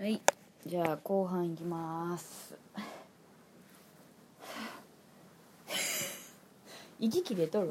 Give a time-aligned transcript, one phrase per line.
[0.00, 0.18] はい。
[0.64, 2.56] じゃあ後半いきます。
[6.98, 7.68] 息切れとる？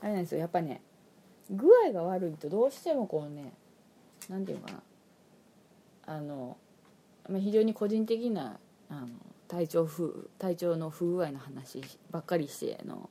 [0.00, 0.38] あれなんですよ。
[0.38, 0.80] やっぱね
[1.50, 3.54] 具合が悪いとどうしてもこうね
[4.28, 4.82] なんていうかな。
[6.06, 6.56] あの、
[7.28, 9.08] まあ、非常に個人的なあの
[9.48, 13.10] 体調不体調の不具合の話ばっかりしての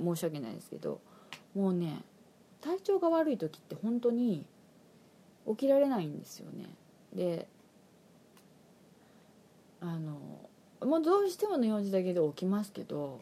[0.00, 1.00] 申し訳ないですけど
[1.56, 2.04] もうね
[2.60, 4.46] 体調が悪い時って本当に
[5.48, 6.66] 起きられないんですよね。
[7.14, 7.48] で
[9.80, 10.18] あの
[10.82, 13.20] もうどうしてもの用事だけで起きますけど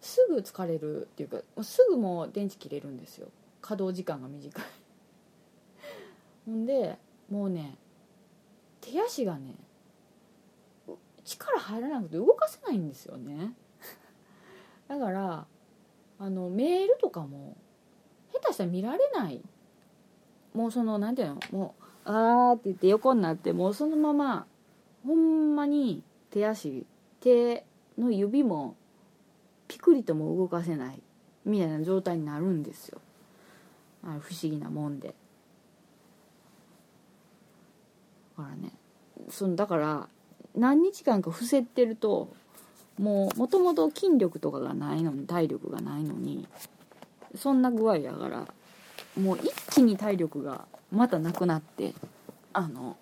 [0.00, 3.28] すぐ疲れるっていうかもうすぐもう電池切れるんですよ。
[3.60, 4.64] 稼働時間が短い。
[6.46, 6.98] ほんで
[7.30, 7.76] もうね
[8.80, 9.54] 手足がね
[11.24, 13.54] 力入らなくて動かせないんですよね。
[14.88, 15.46] だから
[16.18, 17.56] あのメールとかも
[18.32, 19.40] 下手したら見られない
[20.54, 21.40] もうそのなんていうの？
[21.52, 24.46] もうあーって言って横になってもうそのまま
[25.06, 26.86] ほんまに手足
[27.20, 27.64] 手
[27.98, 28.74] の指も
[29.68, 31.00] ピクリとも動かせない
[31.44, 33.00] みたいな状態になるんですよ。
[34.02, 35.14] あ不思議なもんで。
[38.36, 38.72] だからね
[39.28, 40.08] そのだから
[40.56, 42.32] 何日間か伏せってると
[42.98, 46.48] もうもともと筋力とかがないのに体力がないのに
[47.36, 48.48] そんな具合やから
[49.18, 51.94] もう一気に体力がまたなくなって
[52.52, 52.96] あの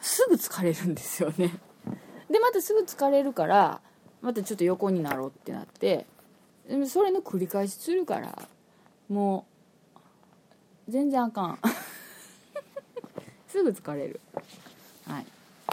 [0.00, 1.52] すぐ疲れるんですよね。
[2.30, 3.80] でまたすぐ疲れるから
[4.20, 6.06] またちょっと横になろうってなって
[6.88, 8.38] それの繰り返しするから
[9.08, 9.46] も
[10.88, 11.58] う全然あかん。
[13.48, 14.20] すぐ疲れる。
[15.06, 15.26] はい。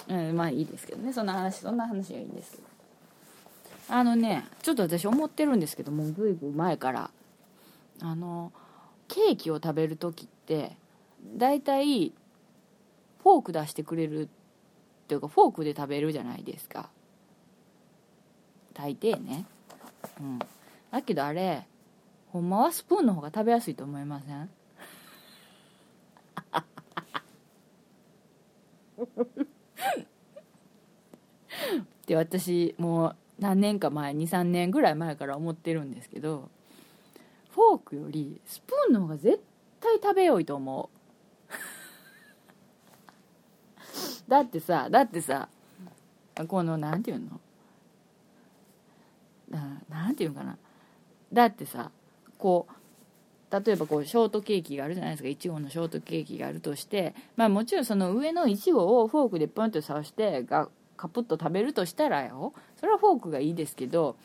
[0.08, 1.14] うん、まあいいですけどね。
[1.14, 2.64] そんな話そんな話がいいんですけど。
[3.90, 7.12] あのねちょっと私思ってるんですけどもうぐいぐい前から。
[8.02, 8.52] あの
[9.14, 10.76] ケーキを食べる時って
[11.38, 12.12] 大体
[13.22, 14.28] フォーク出してくれるっ
[15.08, 16.90] ていうかフォークで食べるじゃないですか。
[18.74, 19.46] 大抵ね。
[20.20, 20.40] うん。
[20.90, 21.68] だけどあれ
[22.32, 24.50] ほんまはスプーンの方が食べやすいと思いません？
[31.84, 36.50] って私もう何年か前23年ぐらい前から思ってるんですけど
[37.54, 39.40] フォークよりスプーンの方が絶
[39.80, 40.98] 対食べよいと思う。
[44.28, 45.50] だってさだってさ
[46.48, 47.40] このなんていうの？
[49.50, 50.58] ななんていうかな？
[51.32, 51.92] だってさ
[52.38, 52.74] こう
[53.66, 55.30] 例えばこうショートケーキがあるじゃないですか。
[55.30, 62.54] いちごのショートケーキがあるとしてまあもちろんその上のいちごをフォークでポンと刺してがカプッと食べるとしたらよ。
[62.78, 64.16] それはフォークがいいですけど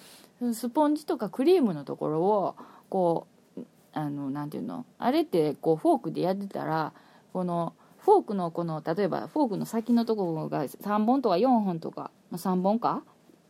[0.54, 2.56] スポンジとかクリームのところを
[2.88, 3.26] こ
[3.56, 3.62] う
[3.92, 4.86] あのなんていうの？
[4.98, 6.92] あれってこうフォークでやってたら
[7.32, 13.02] このフォークのこの例えばフォークの先のところが3本とか4本とか、まあ、3本か、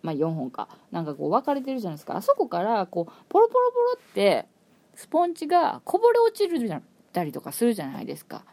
[0.03, 0.69] まあ、4本か。
[0.91, 2.16] なんかこう分かれてるじゃないですか。
[2.16, 4.47] あそこからこうポロポロポロって
[4.94, 6.82] スポンジがこぼれ落ちるじゃん
[7.12, 8.44] たりとかするじゃないですか。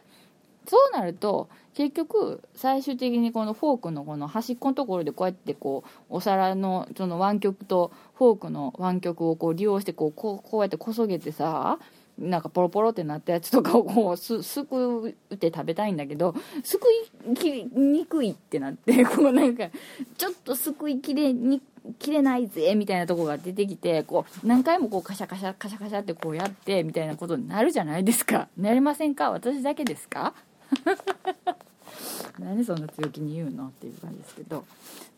[0.66, 11.78] そうなると結局最終的にこのフォークのこの端っこのところでこうやってこうお皿のその湾曲とフォークの湾曲をこう利用してこうこうこうやってこそげてさ
[12.18, 16.34] なんかポロポロってなったやつとかをこうすすくって食べたいんだけど
[16.64, 16.86] すく
[17.30, 19.68] いきにくいってなってこうなんか
[20.16, 21.60] ちょっとすくいきれに
[21.98, 28.48] 切れないぜみたいなとこが出てきてこう何回もこうカシャカシャカシャカシャってこうやってみたいなことになるじゃないですか。
[28.56, 29.30] なりませんか？
[29.30, 30.32] 私だけですか？
[32.38, 34.64] 何そんな強気に言うのっていう感じですけど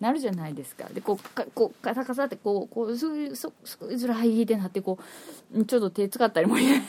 [0.01, 0.89] なるじゃないですか。
[0.93, 4.99] でこうかこうカサカサってこうこうすぐそすぐずらいってなってこ
[5.53, 6.83] うちょっと手使ったりもいない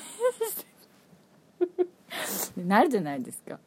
[2.58, 3.59] なるじゃないですか。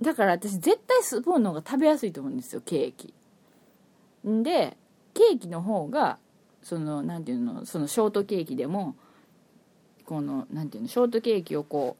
[0.00, 3.12] だから私絶対スプーンの方が食べやすいと思うんですよケーキ。
[4.24, 4.76] で
[5.12, 6.18] ケーキの方が
[6.62, 8.96] そのなんていうのそのショートケーキでも
[10.04, 11.96] このなんていうのショートケーキをこ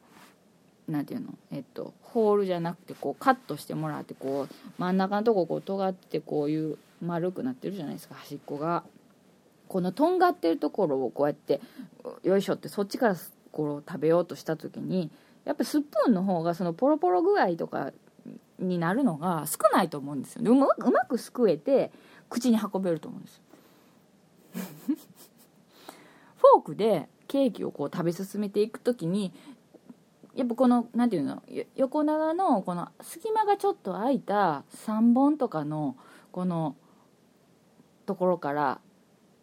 [0.91, 1.33] なんていうの？
[1.51, 8.83] えっとホールじゃなくてこうカットしてもらってこう真ん中のとここう尖ってこういう丸くなってるじゃないですか端っこが。
[9.67, 11.61] このとんがってるところをこうやって
[12.23, 13.15] よいしょってそっちから
[13.53, 15.09] こう食べようとした時に
[15.45, 17.93] やっぱスプーンの方がそのポロポロ具合とか
[18.59, 21.91] になるのが少ないと思うんですようまうまくすくえて
[22.29, 23.41] 口に運べると思うんです
[26.35, 29.31] フォークでケーキをこう食べ進めていく時に
[30.35, 31.43] やっぱこの何ていうの？
[31.75, 35.97] 横長のこの隙間がちょっと空いた3本とかの
[36.31, 36.75] この
[38.05, 38.79] ところから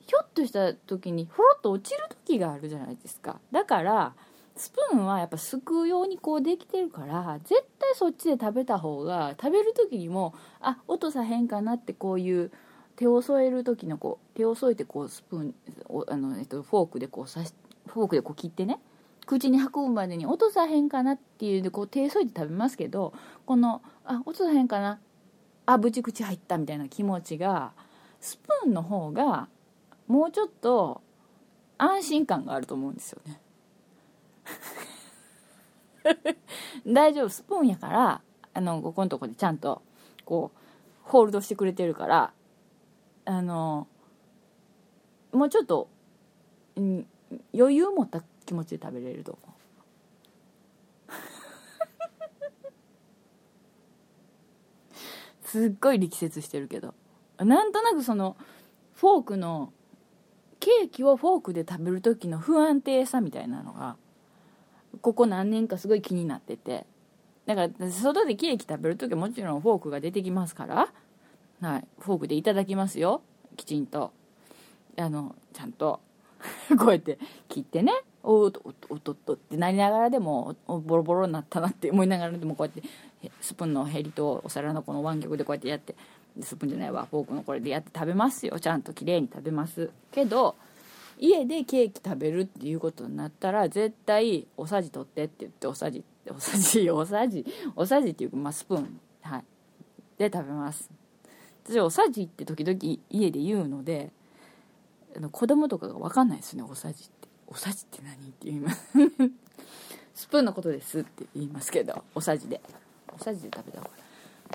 [0.01, 3.39] ひょっとした時にふろっと落ちる時があるじゃないですか。
[3.53, 4.15] だから
[4.57, 12.51] スプーンはやっぱすくうようにこうできてるから絶対そっちで食べた方が食べる時にもあ音さへんかなってこういう
[12.97, 15.55] 手を添える時のこう手を添えてこうスプーン
[16.09, 17.55] あの、えっと、フォークでこう刺し
[17.87, 18.81] フォークでこう切ってね
[19.29, 23.13] 口に運ぶまでに落とさへんかなっていうんでこう手添えて食べますけど
[23.45, 24.99] このあ落とさへんかな
[25.67, 27.73] あぶち口入ったみたいな気持ちが
[28.21, 29.49] スプーンの方が
[30.07, 31.03] もうちょっと
[31.77, 33.41] 安心感があると思うんですよね。
[36.87, 38.23] 大丈夫スプーンやから
[38.55, 39.83] あのここのとこでちゃんと
[40.25, 40.59] こう
[41.03, 42.33] ホールドしてくれてるから
[43.27, 43.87] あの
[45.33, 45.89] もうちょっと、
[47.53, 51.13] 余裕持った気持ちで食べれると思う。
[55.47, 56.95] すっごい力説してるけど。
[57.37, 58.39] なんとなくその
[58.95, 59.71] フォークの
[60.61, 63.97] ケーキをフォークで食べる時の不安定さみたいなのが
[65.03, 66.87] ここ何年かすごい気になってて。
[67.45, 70.91] だから外でケーキ食べる時はもちろんフォークが出てきますから。
[71.61, 73.21] はい、フォークでいただきますよ。
[73.59, 74.13] きちんと。
[74.97, 76.01] あのちゃんと。
[76.79, 77.19] こうやって
[77.49, 77.93] 切ってね。
[78.31, 82.83] おっとおとおっとってなりながらでもボロボロになったなって思いながらでもこうやって
[83.41, 85.95] スプーンのヘリとお皿のこの湾曲でこうやってやって
[86.43, 90.57] スプーンじゃないわフォークのこれでやって食べますよちゃんときれいに食べますけど
[91.19, 99.45] 家でケーキ食べるっていうことになったら絶対おさじ取ってって言っておさじおさじおさじおさじっていうか、まあ、スプーンはい
[100.19, 100.91] で食べます
[101.65, 102.79] 私おさじって時々
[103.09, 104.11] 家で言うので
[105.17, 107.18] あの子供とかが分かんないですねおさじって
[107.51, 108.83] おさじって何って言います。
[110.15, 112.61] スプーンのことですって言いますけどおさじで。
[113.15, 113.91] おさじで食べた方が。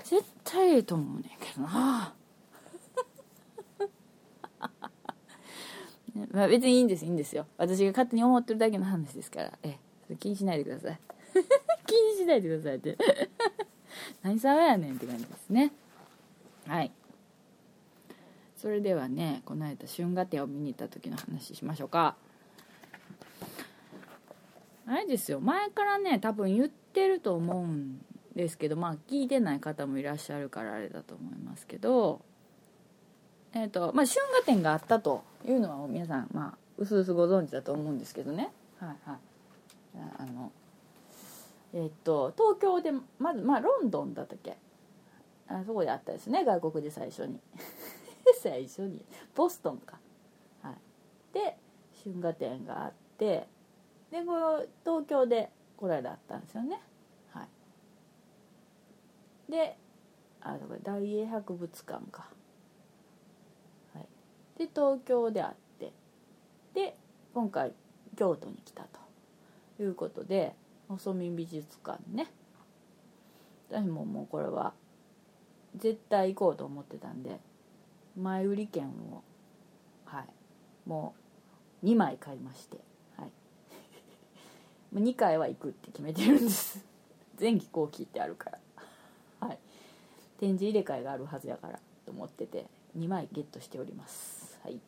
[0.04, 2.14] 絶対いいと思うねんけどな。
[6.30, 7.46] まあ別にいいんですいいんですよ。
[7.56, 9.58] 私が勝手に思ってるだけの話ですから。
[9.62, 9.78] え
[10.10, 10.16] え。
[10.16, 11.00] 気にしないでください。
[11.86, 12.96] 気にしないでくださいって。
[14.22, 15.72] 何様やねんって感じですね。
[16.66, 16.92] はい。
[18.56, 22.16] それではねこの間春画展を見に行った時の話しましょうか。
[24.86, 25.40] あれですよ。
[25.40, 28.04] 前からね多分言ってると思うん
[28.34, 32.20] ですけどまあ聞いてない方もいらっしゃるからあれだと思いますけど
[33.52, 38.52] えっ、ー、とまあ春画展があったというのは皆さんまあうすうすご存知だと思うんですけどね。
[38.78, 39.18] はいはい。
[40.18, 40.50] あの
[41.72, 44.56] えっ、ー、と東京でまずまあロンドンだったっけ？
[45.48, 46.44] あそこであったですね。
[46.44, 47.38] 外国で最初に。
[48.42, 49.04] 最初に。
[49.34, 49.98] ボストンか。
[50.62, 50.74] はい。
[51.32, 51.56] で
[52.02, 53.46] 春画展があって
[54.14, 56.80] でこれ東京でこれだったんですよね。
[57.32, 57.48] は
[59.48, 59.50] い。
[59.50, 59.76] で
[60.40, 62.28] あ大英博物館か。
[63.92, 64.06] はい。
[64.56, 65.92] で東京であって。
[66.74, 66.96] で
[67.34, 67.72] 今回
[68.16, 69.00] 京都に来たと。
[69.80, 70.54] いうことで
[70.88, 72.30] 細見美術館ね。
[73.68, 74.74] 私ももうこれは
[75.76, 77.40] 絶対行こうと思ってたんで
[78.16, 79.24] 前売り券を
[80.04, 80.26] はい。
[80.88, 81.16] も
[81.82, 82.93] う2枚買いまして。
[85.00, 86.84] 2回は行くって決めてるんです。
[87.40, 88.58] 前期後期ってあるから。
[89.48, 89.58] はい。
[90.38, 94.58] 展示入れ替えがあるはずやからと思ってて2枚ゲットしております。
[94.62, 94.78] はい。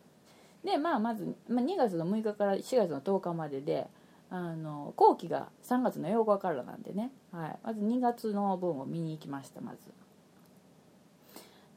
[0.64, 3.88] でまあまず、まあ、2月の6日から4月の10日までで
[4.31, 9.78] あの後期が3月の8日からなんでね、はい、まず2月の分を見に行きましたまず。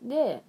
[0.07, 0.43] で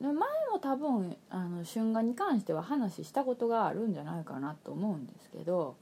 [0.00, 5.76] 前も多分あの春画に関しては話したことがあるんじゃないかなと思うんですけど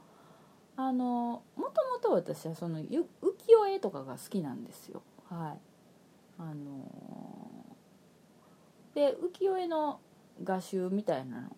[0.82, 3.04] あのもともと私はその浮
[3.46, 5.02] 世絵とかが好きなんですよ。
[5.28, 5.58] はい。
[6.38, 6.90] あの
[8.94, 10.00] で浮世絵の
[10.42, 11.50] 画集みたいなの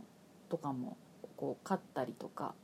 [0.48, 0.96] とかも
[1.36, 2.54] こう買ったりとか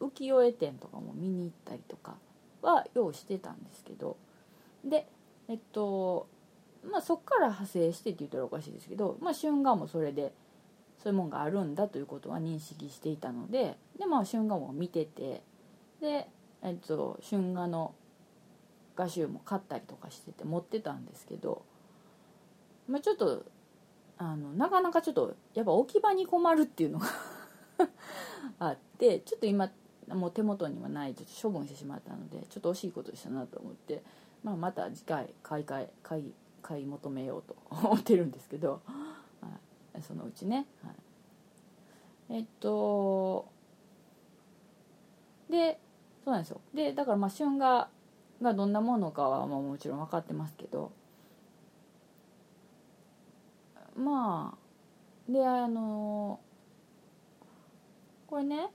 [0.00, 2.16] 浮世絵展とかも見に行ったりとか
[2.60, 4.16] はようしてたんですけど。
[4.84, 5.06] で
[5.46, 6.26] えっと
[6.90, 10.32] まあそっから派生してって言ったらおかしいですけど、まあ、春画もそれで
[10.98, 15.42] そういうもんがあるんだということは認識していたのででまあ春画も見てて
[16.00, 16.28] で、
[16.62, 17.94] えっと、春画の
[18.96, 21.62] 画集も買ったりとかしてて持ってたんですけど、
[22.88, 23.44] まあ、ちょっと
[24.18, 27.06] あのなかなかちょっとやっぱ置き場に困るっていうのが
[28.58, 29.70] あってちょっと今
[30.08, 34.02] もう手元にはないちょっと処分してしまったのでちょっと惜しいことしたなと思って、
[34.42, 38.82] まあ、また次回買い替え買い買い求めようと 思ってるんですけど、
[39.40, 40.90] はい、そのうちね、は
[42.34, 43.46] い、えっと
[45.48, 45.80] で
[46.30, 46.60] そうなんですよ。
[46.72, 47.88] でだからまあ春画
[48.40, 50.92] がどんなものかはまあもちろん分かってますけど。
[53.96, 56.38] まあであの
[58.28, 58.70] これね。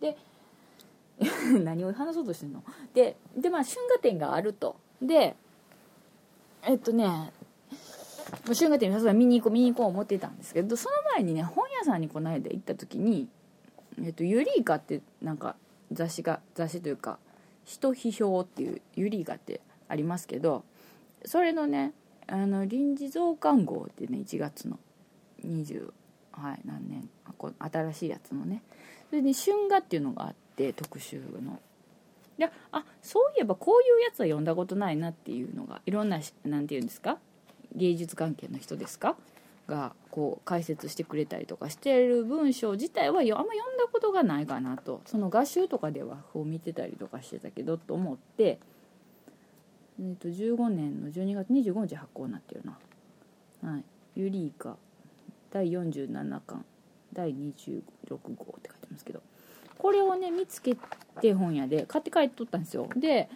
[0.00, 0.16] で
[1.62, 2.64] 何を話そうとしてんの？
[2.94, 4.76] ででまあ春画展があると。
[5.02, 5.36] で
[6.62, 7.34] えっとね
[8.46, 13.28] 春画展さすが見に行こう見に行こう思ってたんですけどその前にね本屋さんにこの間行った時に
[14.04, 15.56] 「えっと、ユリイカ」ってなんか
[15.92, 17.18] 雑誌が雑誌というか
[17.64, 20.64] 「人批評」っていうユリイカってありますけど
[21.24, 21.92] それのね
[22.26, 24.78] あの臨時増刊号ってね1月の
[25.44, 25.92] 20
[26.32, 28.62] はい何年こ新しいやつのね。
[29.10, 31.60] それで春画っていうのがあって特集の。
[32.36, 37.18] であそういえばこういうやつは読んだことないなっていうのがいろんな何て言うんですか？
[37.74, 39.16] 芸術関係の人ですか？
[39.68, 45.02] がこう解説してくれたりとかしてる文章自体はあんま読んだことがないかなと。
[45.04, 48.58] その画集とかではこう見てたりとかしてたけどと思って、
[50.00, 52.78] えー、と15年の12月25日発行になってるな
[53.70, 53.84] 「はい、
[54.16, 54.76] ユリーカ
[55.50, 56.64] 第47巻
[57.12, 57.82] 第26
[58.36, 59.22] 号」って書いてますけど。
[59.78, 60.76] これをね見つけ
[61.20, 62.88] て本屋で買って帰っとったんですよ。
[62.96, 63.30] で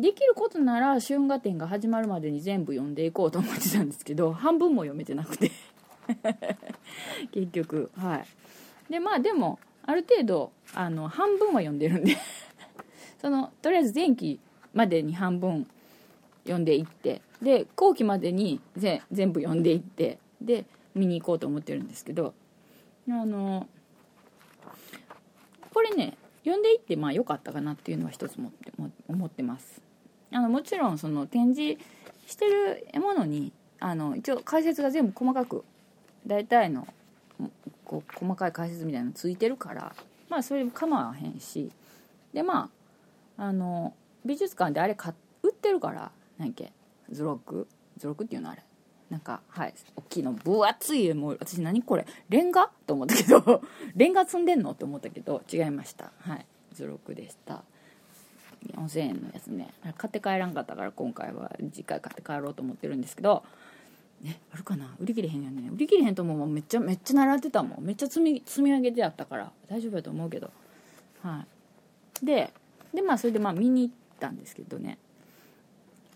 [0.00, 5.50] できることなら春画展が始まるまでに全部読んでいこうと思ってたんですけど 半分も読めてなくて。
[7.32, 8.92] 結局はい。
[8.92, 12.16] でまあでもある程度あの半分は読んでるんで。
[13.20, 14.40] そのとりあえず前期
[14.72, 15.66] までに半分
[16.44, 20.64] 読んでいってで後期までに全部読んでいってで
[20.94, 22.32] 見に行こうと思ってるんですけど
[23.08, 23.68] あの
[25.74, 28.52] これね読んでいってまあ良かったかなっていうのは一つも
[29.08, 29.89] 思ってます。
[30.32, 31.80] あのもちろんその展示
[32.26, 35.64] してるものにあの一応解説が全部細かく
[36.26, 36.86] 大体の
[37.84, 39.94] こう細かい解説みたいなのついてるから
[40.28, 41.70] まあそれ構わへんし
[42.32, 42.70] でま
[43.36, 43.94] ああの
[44.24, 46.72] 美術館であれ買売ってるから何やっけ
[47.10, 48.62] ズロックズロックっていうのあれ。
[49.08, 52.06] なんかはい大きいの分厚いもう私何これ？
[52.28, 52.70] レンガ？
[52.86, 53.60] と思ったけど
[53.96, 54.70] レンガ積んでんの？
[54.70, 56.12] って思ったけど違いました。
[56.20, 57.64] はい図録でした。
[58.66, 59.68] 4000円のやつね。
[59.96, 63.42] 買って帰らんかったから今回は次回買って帰ろうと思ってるんですけど。
[64.22, 64.94] ねあるかな？
[65.00, 65.70] 売り切れへんよね。
[65.72, 67.84] 売り切れへんと思うめっちゃめっちゃ習ってたもん。
[67.84, 69.50] めっちゃ積み積み上げてあったから。
[69.68, 70.50] 大丈夫やと思うけど。
[71.22, 71.46] は
[72.22, 72.26] い。
[72.26, 72.52] で
[72.92, 74.98] でまあそれでまあ見に行ったんですけどね。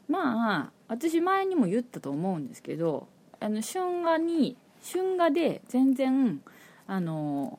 [0.07, 3.09] まあ私前にも言ったと思うんですけど
[3.41, 4.55] あの春画に
[4.93, 6.43] 春画で全然
[6.87, 7.59] あの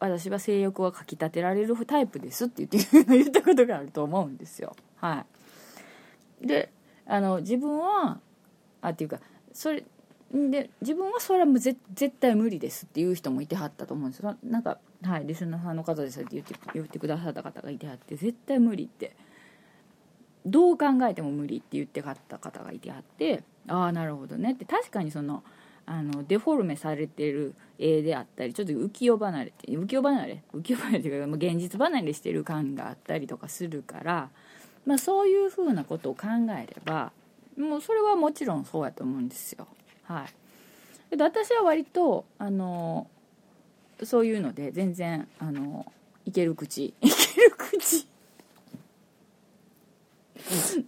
[0.00, 4.76] 私は性欲はかきたてられるタイプですって言って言ったことがあると思うんですよ。
[4.96, 5.24] は
[6.42, 6.46] い。
[6.46, 6.70] で
[7.06, 8.18] あの自分は
[8.80, 9.18] あっていうか
[9.52, 9.84] それ
[10.32, 11.76] で自分はそれはもう絶
[12.20, 14.36] 対無理ですっていう人もいてはったと思うんですよ。
[14.44, 19.16] なんかはいリスナーさんの方ですって言って言ってくださった方がいてはって絶対無理って。
[20.46, 24.64] どう考えても無理って言ってはった方がいてはってああなるほどねって。
[24.64, 25.42] 確かにその
[25.84, 30.42] あのデフォルメされてる絵であったりちょっと浮世離れて浮世離れ？
[30.52, 34.30] 浮世離れっていうか現実離れしてる感があったりとかするから、
[34.84, 36.26] まあ、そういうふうなことを考
[36.58, 37.12] えれば
[37.56, 39.66] もうそれはもちろんそうやと思うんですよ。
[40.04, 40.26] はい、
[41.10, 43.06] けど私は割とあの
[44.02, 45.92] そういうので全然あの
[46.24, 46.86] いける口。
[46.86, 48.06] いける口。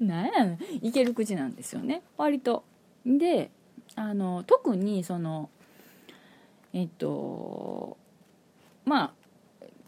[0.00, 0.86] なんやねん。
[0.86, 2.02] いける口なんですよね。
[2.16, 2.64] 割と。
[3.04, 3.50] で
[3.96, 5.50] あの特にその
[6.72, 7.96] えっと
[8.84, 9.12] まあ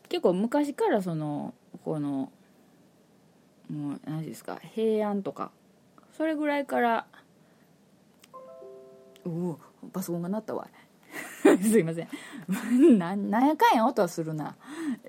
[0.09, 2.31] 結構昔からそのこの
[3.71, 5.51] もう何ですか平安とか
[6.17, 7.07] それぐらいから
[9.25, 9.59] おお
[9.93, 10.69] パソコンが鳴ったわ。
[11.43, 12.09] すいません。
[12.99, 14.57] ななんやかんや音はするな。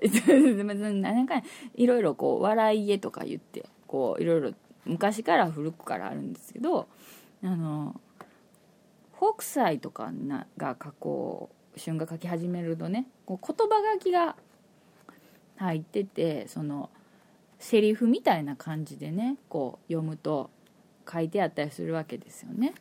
[0.02, 4.52] なんやかんやいろいろこう笑い絵とか言ってこういろいろ
[4.84, 6.88] 昔から古くからあるんですけど
[7.42, 8.00] あの
[9.16, 14.36] 北斎とかなが加工春画描き始めるとねこう言葉書きが
[15.56, 16.90] 入っててその
[17.58, 20.50] セリフみたいな感じでねこう読むと
[21.10, 22.74] 書いてあったりするわけですよね。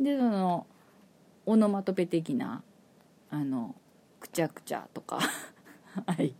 [0.00, 0.66] でその
[1.46, 2.62] オノマトペ的な
[3.30, 3.74] あの
[4.20, 5.20] くちゃくちゃとか
[6.06, 6.34] はい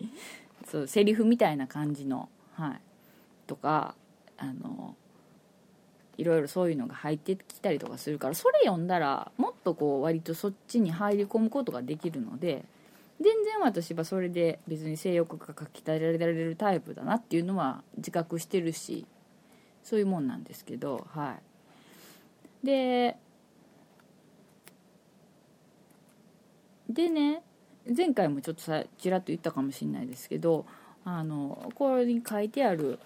[0.67, 2.81] そうセリフみたいな感じのはい
[3.47, 3.95] とか
[4.37, 4.97] あの
[6.19, 12.65] いろいろそういうのが入ってきたりとかするからそれ読んだらもっとこう割とそっちに入り込むことができるので
[13.21, 19.07] 全然私はそれで別に性欲が書きたえられるタイプだなっていうのは自覚してるし
[19.83, 21.33] そういうもんなんですけどは
[22.63, 22.67] い。
[22.67, 23.17] で
[26.89, 27.43] でね
[27.97, 30.67] 前回もちょっとさちらっと言ったかもしれないですけど
[31.05, 32.99] あのこれに書いてある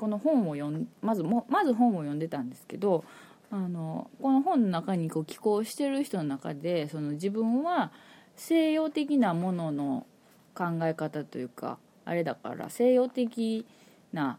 [0.00, 3.04] この本を読んまずもまず本を読んでたんですけど
[3.50, 7.92] あのこの本の中にこう寄稿してる人の中でその自分は
[8.34, 10.06] 西洋的なものの
[10.54, 11.76] 考え方というか
[12.06, 13.66] あれだから西洋的
[14.14, 14.38] な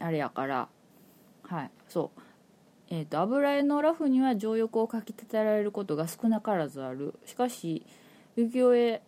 [0.00, 0.68] あれやから
[1.44, 2.20] はいそう。
[2.90, 7.14] えーと、油絵のラフには情欲をかき立てられることが少なからずある。
[7.26, 7.84] しかし
[8.36, 9.02] 浮世絵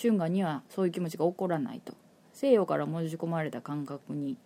[0.00, 1.94] 春画にはそういう気持ちが起こらないと。
[2.36, 4.36] 西洋から文字込まれた感覚に、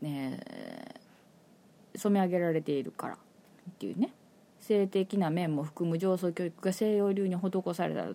[0.00, 0.38] ね、
[1.96, 3.16] 染め上げられているからっ
[3.78, 4.12] ていうね。
[4.60, 8.06] 性的な面も含む上層教育が西洋流に施された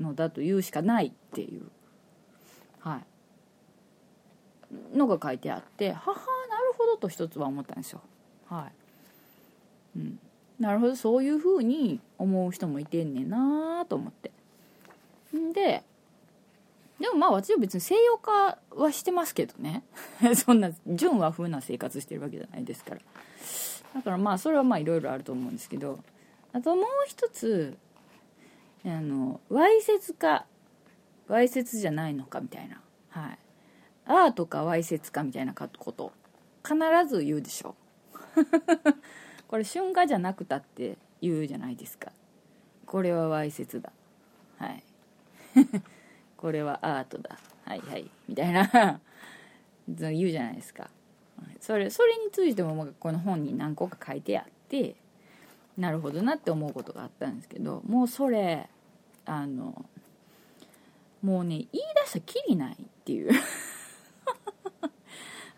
[0.00, 1.62] のだと言うしかないっていう、
[2.80, 3.00] は
[4.94, 8.00] い、のが書いてあってははなるほどと一つは思ったんですよ。
[8.48, 8.68] は
[9.94, 9.98] い。
[9.98, 10.18] うん、
[10.58, 14.32] なるほどそういうふうに思う人もいてんねんなと思って。
[15.54, 15.84] で
[17.02, 19.82] でもまあ私は別に西洋化はしてますけどね。
[20.36, 23.00] そんな純和風な生活してるわけじゃないですから。
[23.96, 25.98] だからまあそれはまあいろいろあると思うんですけど。
[26.52, 27.76] あともう一つ
[28.84, 30.46] あのわいせつか
[31.26, 32.80] わいせつじゃないのかみたいな。
[33.08, 33.38] はい。
[34.06, 36.12] アートかわいせつかみたいなこと。
[36.64, 36.76] 必
[37.08, 37.74] ず言うでしょ。
[39.48, 42.12] これ春画じゃなくたって言うじゃないですか。
[42.86, 43.90] これはわいせつだ。
[44.58, 44.84] はい。
[46.42, 47.38] これはアートだ。
[47.64, 48.10] はいはい。
[48.28, 48.66] みたいな。
[49.86, 50.90] 言うじゃないですか。
[51.60, 54.96] それそれについてもこの本に何個か書いてあって
[55.76, 58.68] なるほどなって思うことがあったんですけどもうそれ
[59.24, 59.84] あの
[61.22, 61.68] もうね言い
[62.04, 63.30] 出したきりないっていう。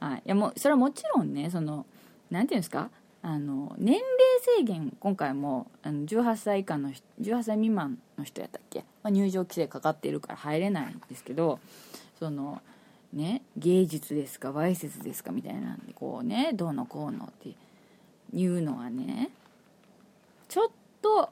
[0.00, 1.86] はい、いやもうそれはもちろんねその
[2.30, 2.90] 何て言うんですか？
[3.26, 4.04] あの年齢
[4.59, 6.90] 制限今回もあの18歳以下の
[7.23, 11.59] 18歳未満の人やったっけ、まあ、入場規制かかっているから入れないんですけど
[12.19, 12.61] その
[13.14, 17.49] ね芸術ですかわいせつですかみたいなんでこうねどうのこうのって
[18.35, 19.31] いうのはね
[20.50, 20.69] ちょっ
[21.00, 21.31] と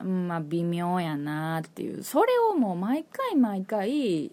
[0.00, 4.30] まあ微妙やなっていうそれをもう毎回毎回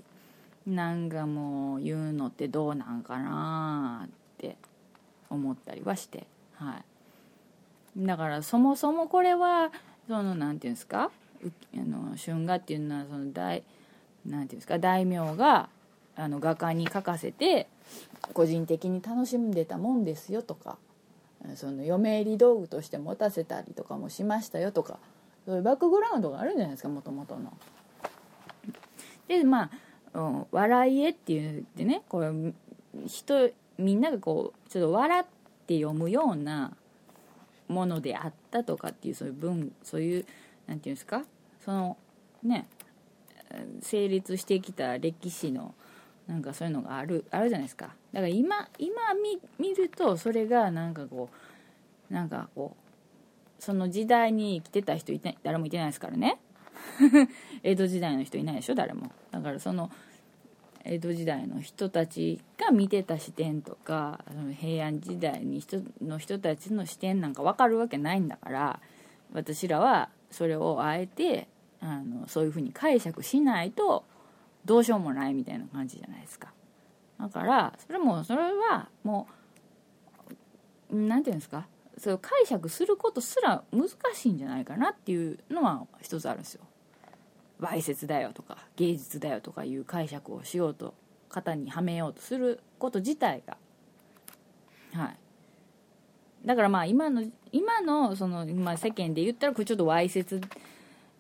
[0.68, 4.58] なんかもう言うのってどうなんかなって
[5.32, 6.84] 思ったりはして、は
[7.96, 9.72] い、だからそもそもこれは
[10.08, 11.10] その何て言うんですか？
[11.74, 13.64] あの春画っていうのはその大
[14.26, 14.78] なんていうんですか？
[14.78, 15.70] 大名が
[16.16, 17.68] あの画家に書かせて
[18.34, 20.78] 個人的に楽しんでたもんですよとか
[21.56, 25.00] その嫁入り道具として持たせたりとかもしましたよとか
[25.46, 26.90] そういうバックグラウンドがあるんじゃないですか？
[26.90, 27.52] もともとの。
[29.28, 29.72] でま
[30.14, 32.30] あ、うん、笑い絵って言ってねこれ
[33.08, 33.50] 人
[33.82, 35.24] みんながこうちょっと笑っ
[35.68, 36.74] て読むような
[37.68, 40.26] ものであったとかっていうそういう文そういう
[40.68, 41.24] 何て言うんですか？
[41.64, 41.98] その
[42.44, 42.68] ね
[43.82, 45.74] 成立してきた歴史の
[46.28, 47.88] なんかそういうのがあるあるじゃないですか。
[48.14, 48.96] だから今今
[49.60, 51.30] 見るとそれがなんかこ
[52.10, 56.40] うなんかこうその時代に生きてた人いて誰もいてないですからね。
[57.64, 58.76] 江戸時代の人いないでしょ？
[58.76, 59.12] 誰も。
[59.32, 59.92] だからその
[60.84, 64.24] 江戸時代の人たちが見てた視点とか
[64.60, 68.80] 平安時代に人の人たちの視点なんか分かるわけないんだから
[69.34, 71.48] 私らはそれをあえて
[71.82, 74.04] あのそういうふうに解釈しないと
[74.66, 76.52] どうしようもないみたいな感じじゃないですか。
[77.20, 79.28] だからそれもそれはも
[80.92, 81.68] う何て言うんですか？
[81.98, 86.64] それを解釈することすら難しいんじゃないかなっていうのは一つあるんですよ。
[87.62, 90.94] わいせつだよとか芸術だよとかいう解釈をしようと
[91.30, 93.56] 型にはめようとすること自体が
[94.94, 95.18] はい。
[96.46, 100.42] だからまあ今の今のその、まあ、世間で言ったらこれちょっとわいせつ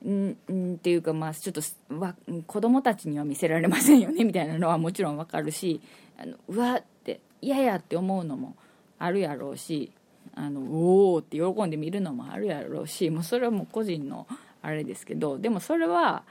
[0.03, 1.61] んっていうかまあちょっと
[1.95, 2.15] わ
[2.47, 5.79] 子供たちには見せられませんよねみたいなのはもちろんわかるし
[6.17, 8.55] あのうわって嫌やって思うのも
[8.97, 9.91] あるやろうし
[10.33, 14.27] あのおおって喜んで見るのもあるやろうしもうそれはもう個人の
[14.61, 16.23] あれですけどでもそれは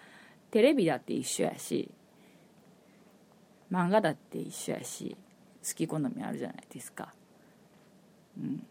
[0.51, 1.91] テレビだって一緒やし
[3.71, 5.17] 漫画だって一緒やし
[5.67, 7.13] 好き好みあるじゃないですか、
[8.39, 8.67] うん、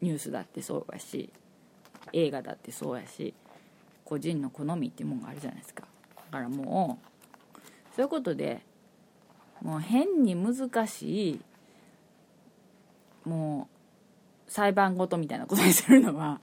[0.00, 1.30] ニュースだってそうやし
[2.12, 3.34] 映画だってそうやし
[4.04, 5.84] 個人の好みってもんがあるじゃないですか。
[6.30, 7.60] だからもう
[7.96, 8.62] そういうことで
[9.60, 11.40] もう変に難しい
[13.24, 13.68] も
[14.48, 16.40] う裁判事みたいなことにするのは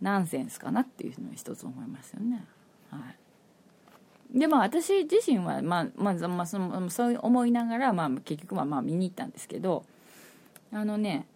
[0.00, 2.44] ナンセンスかなっていうのを一つ思いますよね。
[2.90, 2.98] は
[4.34, 9.84] い、でまあ私自身は、まあまあまあ、そのそう思いながら、まあ、結局はまあ見に行ったんですけど
[10.72, 11.26] あのね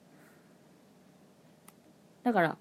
[2.23, 2.57] だから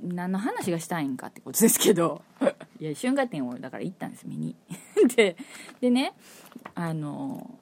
[0.00, 2.22] 何の話がしたいんかってことですけど
[2.80, 4.56] いや春画展をだから行ったんです見に。
[5.16, 5.36] で
[5.80, 6.14] でね
[6.74, 7.58] あの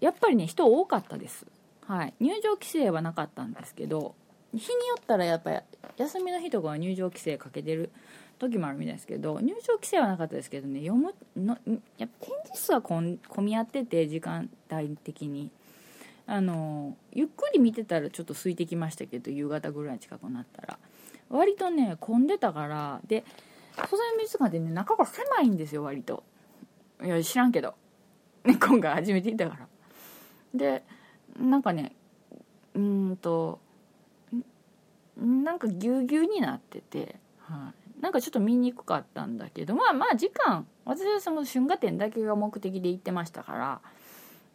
[0.00, 1.46] やっぱりね人多かったです。
[1.86, 2.14] はい。
[2.20, 4.14] 入場規制はなかったんですけど
[4.52, 5.58] 日によったらやっぱり
[5.96, 7.90] 休みの日とかは入場規制かけてる
[8.38, 11.58] 時もあるみたいですけど入場規制はなかったですけどね読むの
[11.98, 15.50] やっぱ展示数は混み合ってて時間帯的に
[16.26, 20.78] あのゆっくり見てたらちょっと空いてきましたけど夕方ぐらい近くなったら。
[21.30, 23.24] 割とね混んでたからで
[23.88, 26.24] 素材美術館ってね中が狭いんですよ割と。
[27.02, 27.74] いや知らんけど、
[28.44, 29.68] ね、今回初めて行ったから。
[30.52, 30.82] で
[31.38, 31.92] なんかね
[32.74, 33.60] うんと
[35.20, 40.66] なんかぎゅうぎゅうになってて、はい、なんかちょっと見にくかったんだけどまあまあ時間。
[40.84, 43.80] 私はその春画展だけが目的で行ってましたから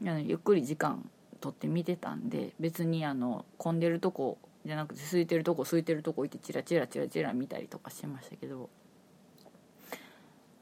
[0.02, 8.70] あのゆっくり時間取って見てたんで別にあの混んでるとこじゃなくて空いてるとこ空いてるとこ行ってチラチラチラチラ見たりとかしてましたけど。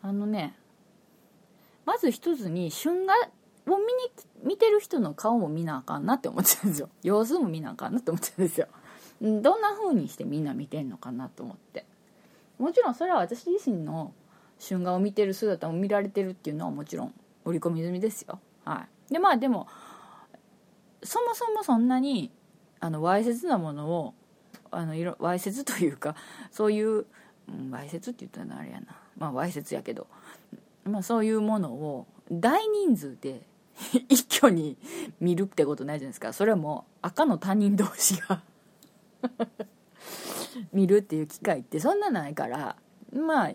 [0.04, 0.54] あのね
[1.86, 3.14] まず一つに春画
[3.74, 4.12] を見に
[4.44, 6.90] 見てる人の顔も見なあかんなって思ってたんですよ。
[7.02, 8.68] 様子も見なあかんなって思ってたんですよ。
[9.22, 11.86] どんな風にしてみんな見てんのかなと思って。
[12.60, 14.14] もちろんそれは私自身の
[14.60, 17.14] 春画を見てる姿を見られてるっていうのはもちろん
[17.46, 18.40] 織り込み済みですよ。
[18.64, 19.14] はい。
[19.14, 19.68] でまあでも
[21.04, 22.32] そもそもそんなに
[22.80, 24.14] あのわいせつなものを
[24.72, 26.16] あのいろわいせつというか
[26.52, 27.06] そういう
[27.70, 28.96] わいせつって言ったらあれやな。
[29.18, 30.08] まあわいせつやけど、
[30.86, 33.42] まあ、そういうものを大人数で
[34.10, 34.78] 一挙に
[35.20, 36.34] 見るってことないじゃないですか。
[36.34, 38.42] それも赤の他人同士が
[40.72, 42.78] 見るっていう機会ってそんなないから
[43.12, 43.52] まあ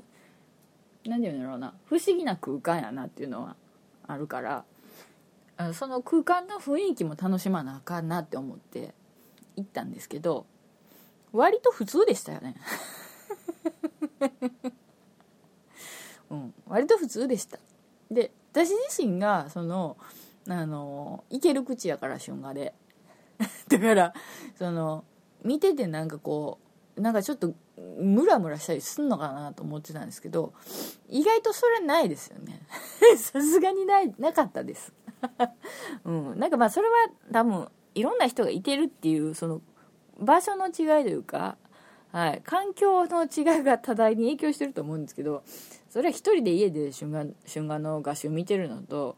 [1.04, 1.74] 何て言うんだろうな。
[1.86, 3.56] 不思議な空間やなっていうのは
[4.06, 4.64] あるから
[5.74, 8.94] その空間の雰囲気も楽しまなあかんなって思って
[9.56, 10.46] 行ったんですけど
[11.32, 12.54] 割と普通でしたよね。
[16.30, 17.58] うん割と普通でした。
[18.10, 19.96] で私自身がその
[20.48, 22.74] あのいける口やから春画で。
[23.68, 24.14] だから
[24.56, 25.04] その
[25.44, 26.58] 見ててなんかこ
[26.96, 27.54] うなんかちょっと
[28.00, 30.52] ムラムラしたりすんのかなと思ってたんですけど
[31.08, 32.60] 意外とそれないですよね。
[33.16, 34.92] さすがにないなかったです。
[36.04, 36.94] うん、なんかまあそれは
[37.32, 39.60] 多分いろんな人がいてるっていうその
[40.18, 41.56] 場所の違いというか、
[42.12, 45.42] はい、環境の違いが多大に影響してると思うんですけど
[45.88, 49.16] それは一人で家で春画春画の画集見てるのと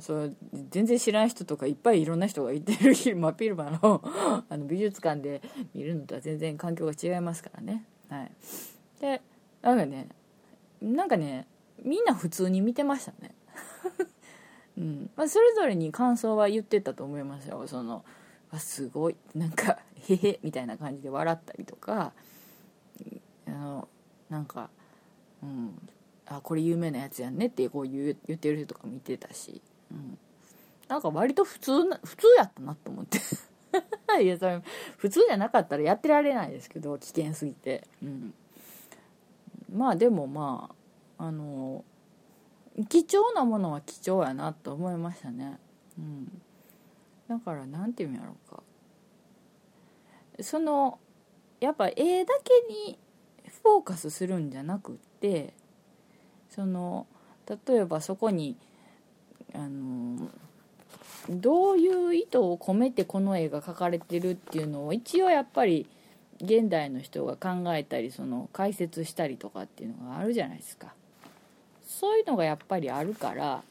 [0.00, 0.30] そ
[0.70, 4.02] 全然知らない人とかいっぱいいろんな人がいてる真っ昼間の
[4.48, 5.42] あの美術館で
[5.74, 7.84] 見るのとは全然環境が違いますからね。
[8.08, 8.32] はい、
[9.00, 9.22] で
[9.62, 10.08] なんかね
[10.82, 11.46] なんかね
[11.82, 13.34] みんな普通に見てましたね。
[14.76, 15.10] うん。
[15.16, 17.66] まあ、それぞれに感想は言ってたと思いますよ。
[17.66, 18.04] その
[18.50, 19.16] あすごい。
[19.34, 22.12] なんかへへみたいな感じで笑ったりとか。
[23.46, 23.88] あの
[24.30, 24.70] なんか、
[25.42, 25.78] うん、
[26.26, 29.60] あこれ有名なやつやんねってこう言言ってる人とか見てたし、
[29.90, 30.18] うん、
[30.88, 33.18] なんか割と普通な普通やったなと思って。
[34.22, 34.62] いやそれ
[34.96, 38.32] 普通じゃなかったらやってられないですけど危険すぎて、うん、
[39.72, 40.70] まあでもま
[41.18, 41.84] ああの
[42.88, 45.58] 貴重なものは貴重やなと思いましたね。
[45.98, 46.42] うん。
[47.28, 48.62] だから何て言うんやろうか。
[50.40, 50.98] その
[51.60, 52.98] やっぱ絵だけに
[53.62, 55.54] フォーカスするんじゃなくって
[56.54, 57.06] その
[57.48, 58.56] 例えばそこに
[59.54, 60.28] あの
[61.28, 65.86] どういう意図を込めてこの絵が描かれてるっていうのを一応やっぱり
[66.40, 70.92] 現代の人が考えたりその解説したりとかっていうのがあるじゃないですか。
[71.86, 73.62] そういうのがやっぱりあるから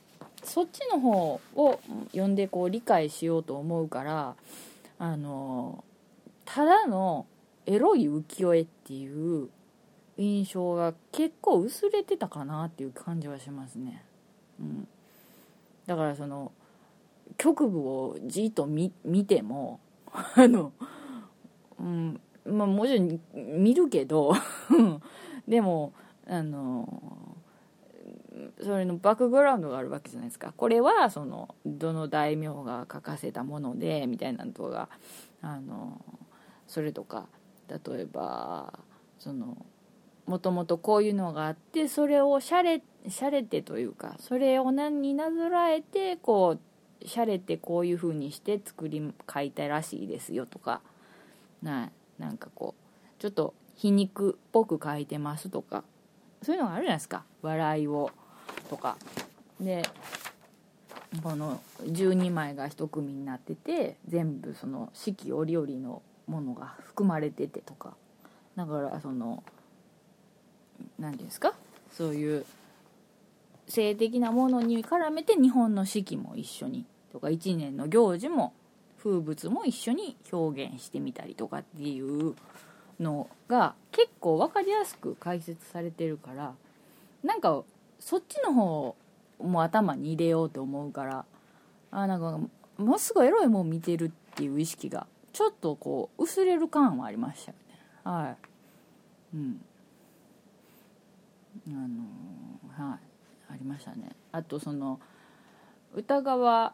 [0.43, 1.79] そっちの方を
[2.11, 4.35] 読んでこう理解しようと思うから
[4.99, 5.83] あの
[6.45, 7.25] ただの
[7.65, 9.49] エロい浮世絵っていう
[10.17, 14.03] 印象が結構薄れてたかなっていう感じはしますね。
[14.59, 14.87] うん、
[15.85, 16.51] だからその
[17.37, 18.91] 局部をじっと見
[19.25, 19.79] ても
[20.13, 20.71] あの、
[21.79, 24.33] うんまあ、もちろん見るけど
[25.47, 25.93] でも
[26.27, 27.37] あの
[28.61, 34.89] それのバックグラウンドがあるわけじゃないですかこれはそのどの大名が書かせたものでみたいなのとか
[35.41, 36.03] あの
[36.67, 37.27] それとか
[37.67, 38.79] 例えば
[39.19, 39.65] その
[40.25, 46.57] もともとこういうのがあってそれをしゃれしゃれてというかそれを何になぞらえてこ
[47.03, 50.81] うしゃれてこういう風にして作り書いたらしいですよとか
[51.61, 55.83] ななんかこうちょっと皮肉っぽく書いてますとか
[56.41, 57.23] そういうのがあるじゃないですか。
[57.41, 58.11] 笑いを
[58.69, 58.97] とか。
[59.59, 59.83] で
[61.21, 67.95] この12枚が1組になってて全部その四季折々のものが含まれててとか。
[68.55, 69.43] だからその
[70.99, 71.53] 何ですか？
[71.91, 72.45] そういう
[73.67, 78.53] 性的なものに絡めて日本の四季も一緒にとか1年の行事も
[78.99, 82.35] 風物も一緒に表現してみたりとかっていう
[82.99, 86.53] のが結構分かりやすく解説されてるから
[87.23, 87.63] なんか
[87.99, 88.95] そっちの方
[89.39, 91.25] も頭に入れようと思うから
[91.91, 92.39] あなんか
[92.77, 97.79] もうすごいエロいもん見てるっていう意識がちょっとこう薄れる感はありましたよね。
[98.03, 98.35] は
[99.33, 99.35] い。
[99.35, 99.61] うん。
[101.67, 102.99] あのはい
[103.53, 104.15] ありましたね。
[104.31, 104.99] あとその
[105.93, 106.73] 歌川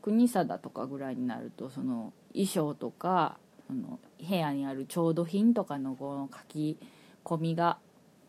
[0.00, 6.78] 国貞とかぐらいになるとその衣装とかその部屋にある調度品とかのこの書き
[7.24, 7.78] 込みが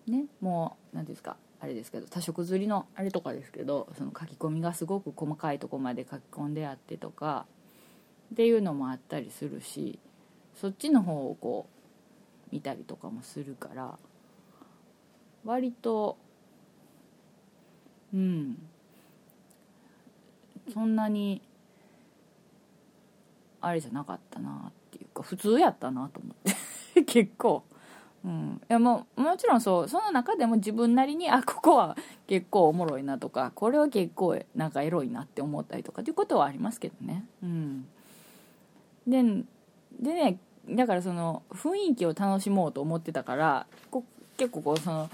[0.08, 7.46] ねもう何ですかあれですけど多色刷りのあれとかですけどその書き込みがすごく細かいとこまで書き込んであってとか
[8.34, 10.00] っていうのもあったりするし
[10.60, 11.68] そっちの方をこ
[12.50, 13.98] う見たりとかもするから
[15.46, 16.18] 割と
[18.14, 18.58] うん。
[20.74, 21.42] そんなに
[23.60, 26.36] あれじゃなかったなっていうか普通やったなと思っ
[26.94, 27.04] て。
[27.04, 27.64] 結構。
[28.24, 29.90] うん、いやももちろんそう。
[29.90, 37.26] その中でも自分なりにあここは結構おもろいなとかこれは結構なんかエロいなって思ったりとかっていうことはありますけどね。
[37.42, 37.88] うん。
[39.08, 39.24] で
[40.00, 44.04] でねだからその雰囲気を楽しもうと思ってたからこ
[44.38, 45.10] 結構こうその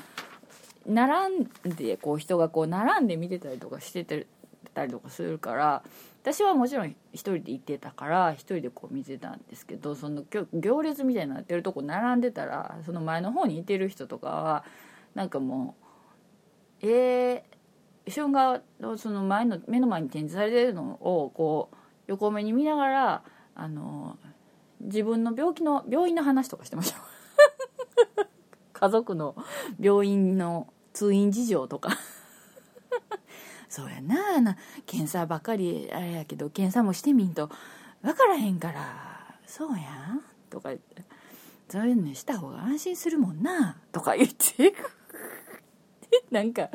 [0.87, 4.25] 並んでこう人がこう並んで見てたりとかして
[4.73, 5.83] たりとかするから
[6.21, 10.23] 私はもちろん一人で行ってたから一人でこう見てたんですけどその
[10.53, 14.65] 行列みたいになってるとこ並んでたらその前の方にいてる人とかは
[15.15, 15.87] なんかもう
[16.81, 21.75] えー、春画のその前の目の前に展示されてるのをこう
[22.07, 23.23] 横目に見ながら
[23.55, 24.17] あの
[24.81, 26.99] 自分の病気の病院の話とかしてました。
[28.73, 29.35] 家族の
[29.79, 31.91] 病院の通院事情とか。
[33.69, 34.41] そうやな。
[34.41, 34.57] な
[34.87, 37.51] 検査ばっかりあれやけど検査もしてみんと
[38.01, 41.03] 分からへんからそうやんとか言って
[41.69, 44.73] そういうのした方が安心するもんなとか言って。
[46.31, 46.69] なんか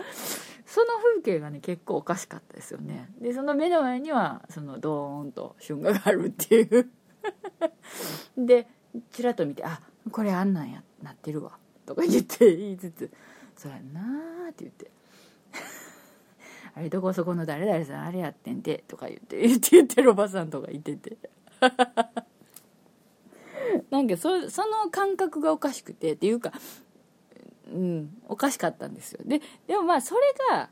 [0.66, 3.10] その風景がね結構おかしかったですよね。
[3.20, 6.88] でその目の前にはそのドーンと春画があるっていう。
[8.38, 8.68] で
[9.10, 9.80] ちらっと見て「あ
[10.12, 13.10] これあんなんやなってるわ」とか言って言いつつ
[13.62, 14.00] 「そうやんな」
[14.50, 14.90] って言って。
[16.74, 19.46] あれどこそこの誰々さんあれやってんてとか言って。
[19.46, 21.16] 言って言ってるおばさんとか言ってて。
[23.90, 26.52] なんかそその感覚がおかしくてっていうか
[27.72, 29.20] うんおかしかったんですよ。
[29.24, 30.20] ででもまあそれ
[30.50, 30.70] が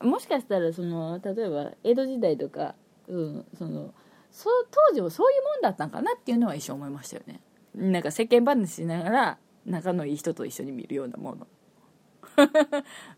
[0.00, 2.74] もしかしたらその例えば江戸時代とか、
[3.08, 3.94] うん、その
[4.30, 7.40] そ当時もそういうもんだったんかなっていうのは一瞬思いましたよね。
[7.74, 11.46] なんか世間話しながら仲のいい人と一緒に見るようなもの、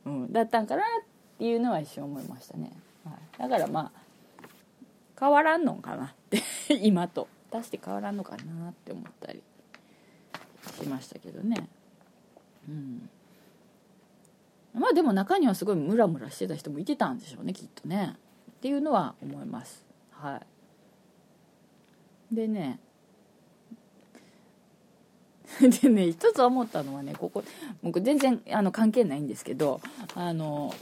[0.06, 0.84] うん、だったんかなっ
[1.38, 2.72] ていうのは一瞬思いましたね、
[3.04, 4.46] はい、だからまあ
[5.18, 6.42] 変わらんのかなって
[6.82, 7.28] 今と。
[7.54, 9.40] 出して変わらんのかなって思ったり
[10.82, 11.68] しましたけどね。
[12.68, 13.08] うん。
[14.74, 18.16] まあでも中にはすごいムラムラしてた人もいてたんでしょうねきっとね。
[18.50, 19.86] っていうのは思います。
[20.10, 20.42] は
[22.32, 22.34] い。
[22.34, 22.80] でね
[25.82, 27.44] でね一つ思ったのはねここ
[27.82, 29.80] 僕全然あの関係ないんですけど
[30.14, 30.74] あの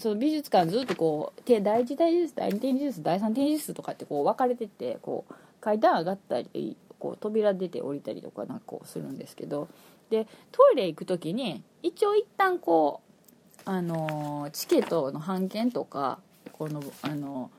[0.00, 9.68] その美術館ずっとこう第1展示室第2展示室第3展示室とかってこう分かれててこう階段上がったりこう扉出て降りたりとかなんかこうするんですけど
[10.10, 16.18] でトイレ行く時に一応一旦こうあのチケットの半券とか
[16.52, 17.50] このあの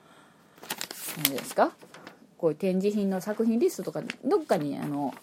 [1.24, 1.72] 何ですか？
[2.38, 5.14] こういう展示品の作品リストとかどっかにあの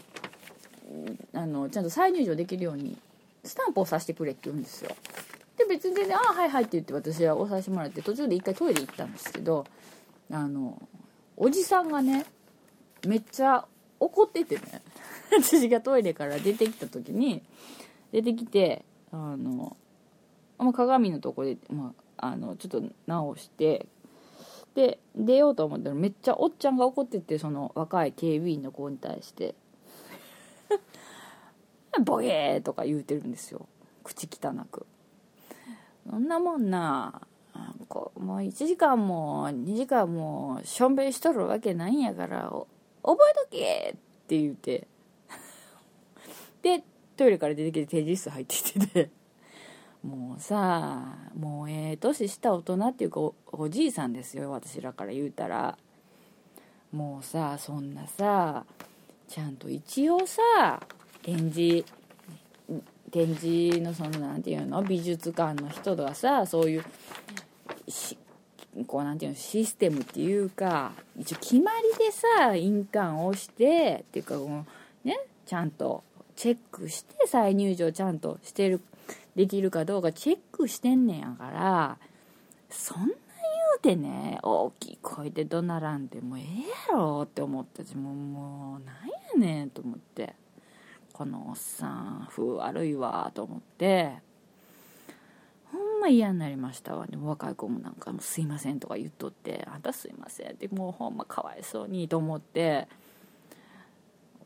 [1.33, 2.97] あのちゃんと再入場できるように
[3.45, 4.91] スタンプをさせてくれって言うんですよ。
[5.57, 9.67] で別に全然「ああはいはい」って言って私は押させてもらって途中で一回トイレ行ったんですけど
[10.31, 10.81] あの
[11.37, 12.27] おじさんがね
[13.07, 13.67] めっちゃ
[14.01, 14.83] 怒っててね。
[15.31, 17.43] 私がトイレから出てきた時に
[18.13, 19.77] 出てきてあの
[20.73, 23.87] 鏡のとこで、まあ、あのちょっと直して
[24.75, 29.55] で出ようと思ったらめっちゃおっちゃんが怒っててその若い警備員の子に対して。
[32.01, 33.67] ボゲーとか言うてるんですよ。
[34.05, 34.87] 口汚く。
[36.09, 37.23] そんなもんな。
[37.89, 42.53] こうもう1時間も2時間もしょんべんしとるわけないんやから
[43.03, 44.87] 覚えとけって言うて。
[46.63, 46.83] で
[47.17, 49.11] トイレから出てきて定時室入ってきてて。
[50.03, 53.21] もうさもうええ年した大人っていうか
[53.53, 55.77] おじいさんですよ私らから言うたら。
[56.93, 58.65] もうさそんなさ
[59.29, 60.81] ちゃんと一応さ
[61.23, 61.85] 展示
[63.11, 66.85] 展示のその何て言うの美術館の人がさそういう
[68.87, 74.35] こうなんていうのシステムっていうか一応決まりでさ印鑑をしてっていうか
[75.05, 76.05] ねちゃんと
[76.37, 78.81] チェックして再入場ちゃんとしてる
[79.35, 81.99] できるかどうかチェックしてんねんやから
[82.71, 83.15] そんな言
[83.79, 86.45] うてね大きい声で怒鳴らんでもうええ
[86.91, 90.35] やろって思ったしもうもうなんやねんと思って。
[91.19, 94.21] このおっさん風悪いわと思って
[95.73, 97.09] ほんま嫌になりましたわ。
[97.09, 102.87] でも若い子もなんか「すいません」とか言っとって「あんたすいません」ってもうほんまかわいそうにと思って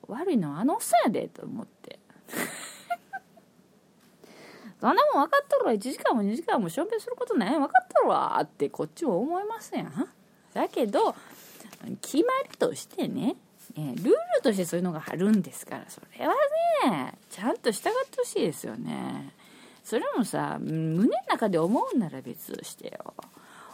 [0.08, 1.98] 悪いのはあのおっさんやでと思って。
[4.80, 5.72] そんなもん分かっとるわ。
[5.72, 7.58] 1時間も2時間もしょんべんすることない。
[7.58, 10.08] 分かっとるわってこっちも思いますやん
[10.54, 11.14] だけど
[12.00, 13.36] 決まりとしてね
[13.76, 16.34] ルールとしてそういうのがあるんですからそれは
[16.90, 19.32] ねちゃんと従ってほしいですよね。
[19.84, 23.14] それもさ胸の中で思うなら別としてよ。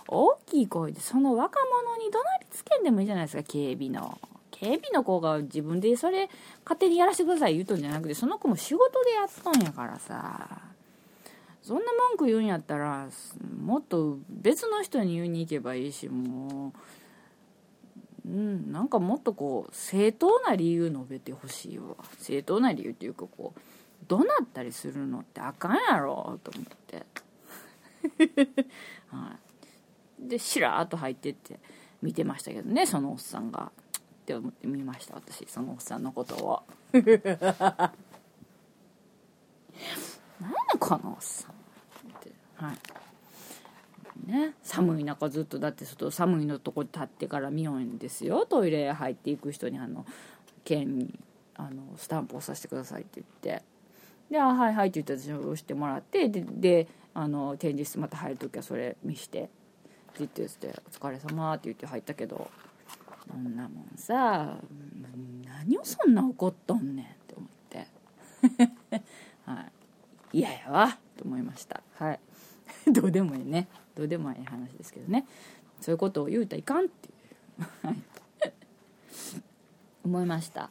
[0.06, 4.18] 大きい声でその若者に怒鳴りつけんでもいいじゃないですか警備の。
[4.50, 6.28] 警備の子が自分でそれ
[6.64, 10.68] 勝手にやらせてください言うとんじゃなくてその子も仕事でやっとんやからさ。
[11.68, 13.08] そんな文句言うんやったら
[13.62, 16.78] もっと別の人に言いに行けばいいしもう、
[18.28, 21.96] うん、なんかもっとこう正当な理由述べてほしいわ。
[22.18, 23.60] 正当な理由っていうかこう
[24.06, 27.06] 怒鳴ったりするのってあかんやろと思って。
[29.08, 29.36] は
[30.22, 30.28] い。
[30.28, 31.58] でしらーっと入ってって
[32.02, 33.72] 見てましたけどねそのおっさんが。
[33.74, 36.62] って思って見ました私そのおっさんのことを。
[36.92, 37.92] 何や
[40.78, 41.54] このおっさんっ
[42.20, 42.30] て。
[42.56, 42.78] はい。
[44.28, 44.54] ね。
[44.62, 48.46] 寒い中ずっとだって外寒いのとこ立ってから見ようんですよ。
[48.46, 50.06] トイレ入っていく人にあの
[50.64, 51.18] 剣に
[51.56, 53.64] あのスタンプ押させてくださいって言って。
[54.30, 59.44] で「あはいはい」って言ったら押してもらってでであの展示室また入る時はそれ見して。
[59.44, 59.46] っ
[60.26, 62.50] て言って「お疲れ様って言って入ったけど
[63.30, 64.56] そんなもんさ
[65.44, 67.86] 何をそんな怒っとんねんって思って。
[69.46, 69.60] は
[70.32, 70.38] い。
[70.38, 71.82] 嫌やわと思いました。
[71.94, 72.20] はい。
[72.92, 73.68] どうでもいいね。
[73.98, 75.26] どうでもいい話ですけどね。
[75.80, 78.52] そういうことを言うたらいかんっていう。
[80.04, 80.70] 思いました。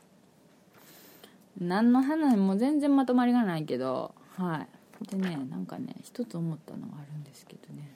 [1.60, 4.16] 何の話も全然まとまりがないけど。
[4.38, 4.68] はい。
[5.10, 7.92] でねなんかね一つ思ったのがあるんですけどね。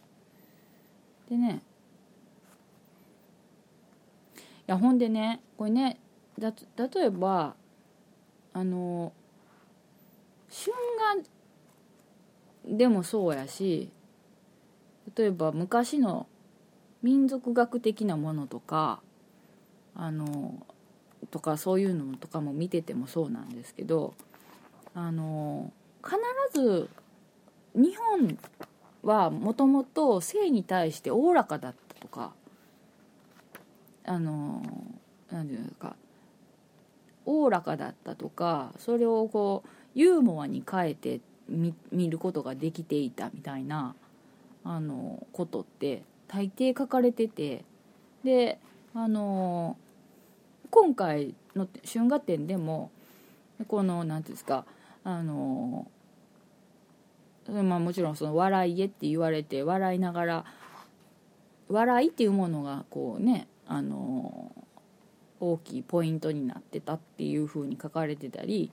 [1.30, 1.62] でね。
[4.36, 5.98] いやほんでねこれね
[6.38, 7.56] だ例えば
[8.52, 9.14] あの
[10.50, 10.74] 春
[12.66, 13.90] 画でもそうやし
[15.16, 16.28] 例えば昔の
[17.02, 19.02] 民族学的なものとか
[19.96, 20.56] あの
[21.30, 24.14] とかそういうのとかも見ててもそうなんですけど
[24.94, 25.72] あの
[26.04, 26.18] 必
[26.54, 26.90] ず
[27.76, 28.38] 日本
[29.04, 32.34] はもともと性に対しておおらかだったとか
[34.06, 34.62] あの
[35.32, 35.96] 何て言うんですか
[37.26, 43.96] おおらかだったとかそれをこうユーモアに変えて見ることができていたみたいな
[44.64, 47.64] あのことって大抵書かれてて
[48.24, 48.60] で
[48.94, 49.78] あの
[50.70, 52.92] 今回の春画展でも
[53.68, 54.66] この何ていうんですか
[55.04, 55.88] あの
[57.48, 60.46] まあもちろんその笑い絵って言われて笑いながら
[61.70, 64.52] 笑いっていうものがこうねあの
[65.40, 68.72] 大きいポイントになってたっていうふうに書かれてたり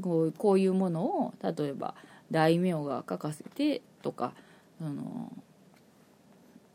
[0.00, 1.94] こうこういうものを例えば
[2.30, 4.32] 大名が書かせてとか
[4.78, 5.32] その、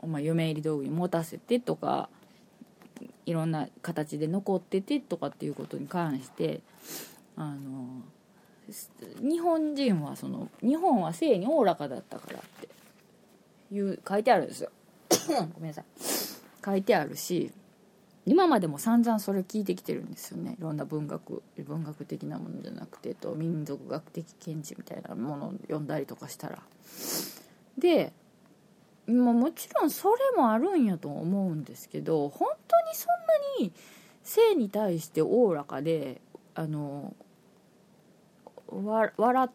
[0.06, 2.10] まあ、嫁入り道具に持たせてとか
[3.26, 6.62] いろんな形で残っててとかっていうことに関して
[7.36, 8.02] あの
[9.22, 12.70] 日本人はその日本は性におおらかだったからって
[13.74, 14.72] いう書いてあるんですよ。
[15.54, 15.86] ごめんなさい。
[16.66, 17.52] 書いてあるし
[18.26, 20.56] 今までも散々それ聞いてきてるんですよね。
[20.58, 26.64] いろんな文学文学的なものじゃなくてと民族学的見地みたいなものを読んだりとかしたら。
[27.78, 28.14] で
[29.08, 33.10] ももちろんそれもあるんやと思うんですけど本当にそん
[33.60, 33.74] なに
[34.24, 36.22] 性に対しておおらかで
[36.56, 37.14] あの
[38.68, 39.50] 笑っ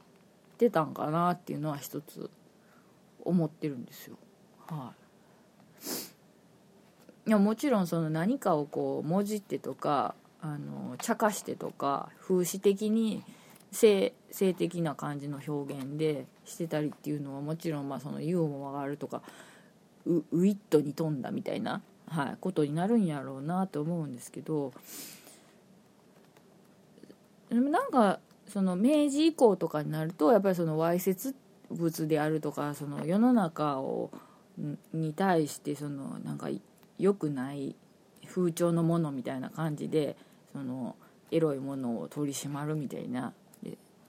[0.58, 2.30] てたんかなっていうのは一つ
[3.24, 4.16] 思ってるんですよ。
[4.66, 4.92] は
[7.26, 7.28] い。
[7.28, 13.22] いやもちろんその何かをこうもじってとかあの茶化してとか風刺的に
[13.70, 19.22] 性性的な感じの表現でしてたりっていうのはもちろんまあそのユーモアがあるとか
[20.06, 24.72] ウウィットに富んだみたいな、はい、ことになるんやろうなと思うんですけど
[27.50, 31.34] でもなんかその明治以降とかになるとやっぱりそのわいせつ
[31.70, 34.10] 物であるとかその世の中を
[34.92, 36.48] に対してそのなんか
[36.98, 37.76] 良くない
[38.26, 40.16] 風潮のものみたいな感じで
[40.52, 40.96] その
[41.30, 43.32] エロいものを取り締まるみたいな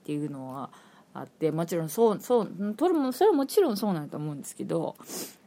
[0.02, 0.70] っていうのは
[1.12, 4.96] あってもちろんそうそうそれもそれはもちろんそうなんだと思うんですけど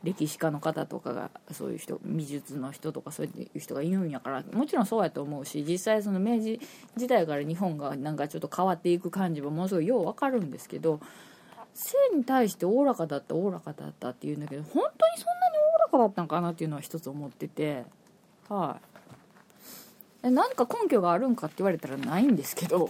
[0.03, 6.59] 歴史家の方とかがそういう人美術の人とかそういう人がいるんやからもちろんそうやと思うし実際その明治
[6.97, 10.99] 時代から日本がなんかちょっと変わっていく感じもものすごいようわかるんですけど
[11.73, 14.83] 性に対しておおらかだったおおらかだったっていうんだけど本当に
[15.17, 17.85] そんなにおおらかだったのかなっていうのは一つ思ってて
[18.49, 18.93] はい。
[20.31, 22.89] 何か根拠があるんかって言われたらないんですけど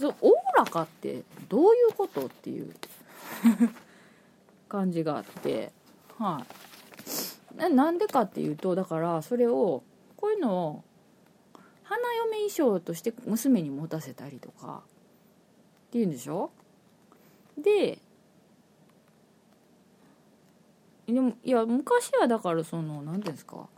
[0.00, 2.74] そうおおらかってどういうことっていう
[4.68, 5.72] 感じがあって。
[6.18, 6.44] は
[7.58, 7.74] い。
[7.74, 9.82] なんでかっていうとだからそれを
[10.16, 10.84] こういうのを
[11.82, 14.82] 花嫁衣装として娘に持たせたりとか
[15.88, 16.50] っていうんでしょ？
[17.58, 17.98] で
[21.06, 23.68] でもいや昔はだからその何ていうんですか？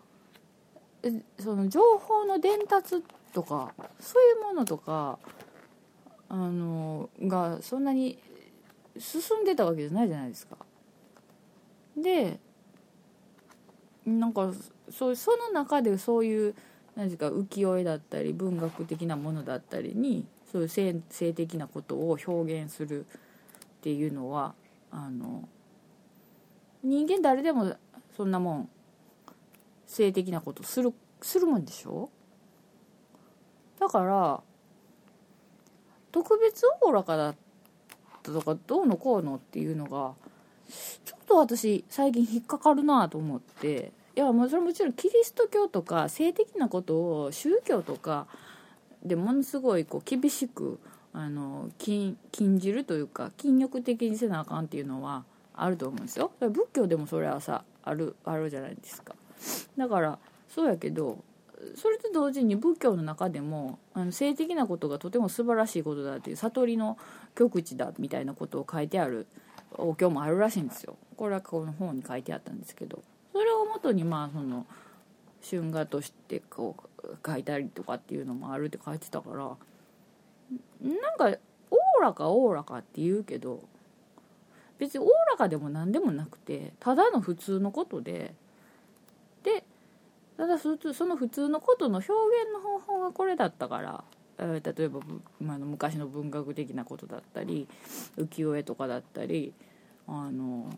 [1.40, 3.02] その情報の伝達
[3.32, 5.18] とかそういうものとか
[6.32, 8.18] あのがそんなに
[8.98, 10.56] 進んでたわけじゃないじゃないですか。
[11.94, 12.40] で
[14.06, 14.50] なんか
[14.90, 16.54] そその中でそういう
[16.96, 23.08] 何ですか浮世絵だったり文学的なものだったりにそういう性性的なことを表現するっ
[23.82, 24.54] ていうのは
[24.90, 25.46] あの
[26.82, 27.76] 人間誰でも
[28.16, 28.68] そんなもん
[29.86, 32.08] 性的なことするするもんでしょ？
[33.78, 34.42] だから
[36.12, 37.34] 特別おおらかだっ
[38.22, 40.12] たとかどうのこうのっていうのが
[41.04, 43.92] ちょっと私最近引っかかるなと思って。
[44.14, 48.26] いやもそれもちろんキリスト教とか性的なことを宗教とか
[49.02, 50.78] でものすごいこう厳しく
[51.14, 56.30] あの禁禁じるというか禁欲的にせなあかんっていうのはあると思うんですよ。
[56.40, 59.14] 仏教でもそれはさあるあるじゃないですか。
[59.78, 61.18] だからそうやけど
[61.76, 66.98] それと同時に仏教の中でもあの性的なことがとても素晴らしいことだっていう悟りの
[67.34, 69.26] 極地だみたいなことを書いてある
[69.72, 70.96] お経もあるらしいんですよ。
[71.16, 73.02] これはこの本に書いてあったんですけど。
[73.32, 74.66] それをもとにまあその
[75.48, 81.38] 春画としてこう書いたりとかっていうのもあるって書いてたからなんか
[81.70, 83.62] おおらかおおらかって言うけど
[84.78, 88.34] 別におおらかでも何でもなくてただの普通のことで
[89.42, 89.64] で
[90.42, 90.70] ただそ
[91.06, 94.02] の普通のことの表現の方法がこれだったから、
[94.40, 94.98] えー、例えば
[95.40, 97.68] 今の昔の文学的なことだったり
[98.16, 99.52] 浮世絵とかだったり
[100.08, 100.68] あの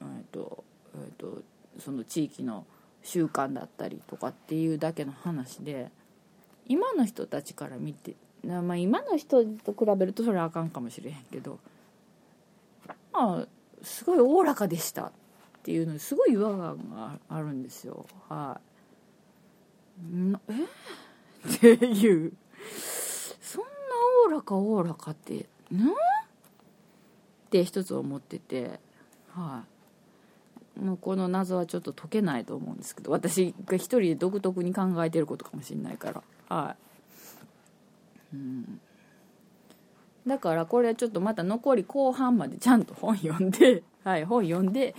[0.00, 0.62] えっ、ー、と,、
[0.94, 1.42] えーと、
[1.80, 2.66] その地域の
[3.02, 5.90] 習慣だったりとかっていうだけの話で
[6.68, 11.58] 今の人たちから見てまあ今の人と比べるとそれはあかんかもしれへんけど
[13.12, 13.46] まあ
[13.82, 15.10] すごいおおらかでした。
[15.64, 18.04] っていうのにすごい違和感があるんですよ。
[18.28, 18.60] は
[19.98, 20.02] い。
[20.50, 20.52] え？
[21.56, 22.34] っていう。
[23.40, 23.70] そんな
[24.26, 25.88] おおらかおおらかってなっ
[27.48, 28.78] て一つ思ってて
[29.30, 29.64] は
[30.76, 30.80] い。
[30.80, 36.22] もうこの謎はちょっと解けないと思うんですけど私が一人で独特に考えてることかもしれないから。
[36.54, 38.38] はい。
[40.28, 44.94] だからこれはちょっとまた残り後半までちゃんと本読んではい本読んで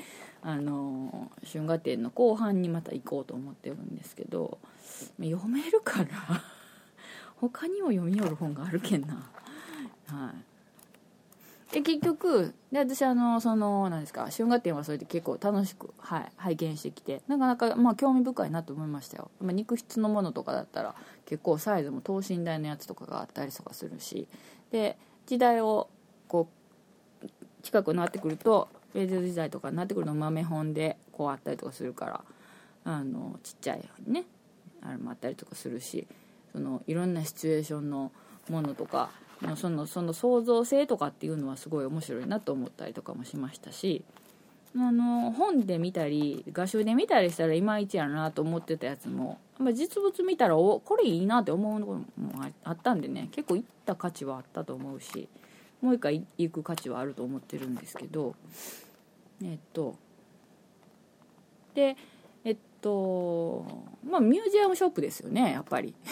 [0.48, 4.60] あの春画展の後半にまた行こうと思ってるんですけど
[5.20, 6.44] 読めるかな？
[7.42, 9.28] 他にも読みよる本があるけんな。
[10.06, 10.32] は
[11.72, 11.74] い。
[11.74, 14.30] で結局で私あのその何ですか？
[14.30, 20.94] 春画展はそれで結構楽しく、はい、拝見してきてなかなかまあ興味深いなと思いましたよ、まあ、肉質のものとかだったら
[21.26, 24.28] 結構サイズも等身大のやつとかがあったりとかするし。
[24.72, 25.90] で時代を
[26.28, 26.48] こ
[27.24, 27.28] う
[27.64, 32.22] 近くなってくると明治時代とかになってくるの豆本でこうあったりとかするから
[32.86, 34.24] あのちっちゃいね
[34.82, 36.08] あれもあったりとかするし
[36.54, 38.12] そのいろんなシチュエーションの
[38.50, 39.10] ものとか
[39.58, 44.06] そのその創造性とかっていうのはすごい面白いなと思ったりとかもしましたし
[44.78, 52.06] あの本で見たり画集で見たりしたらいまいちやなと思ってたやつも、まあ、実物見たらおこれいいなって思うのも
[52.64, 55.30] あったんでね結構行った価値はあったと思うし
[55.82, 58.36] もう一回行く価値はあると思ってるんですけど
[59.44, 59.96] えっと
[61.74, 61.98] で
[62.44, 63.66] えっと
[64.08, 65.94] まあミュージアムショップですよねやっぱり。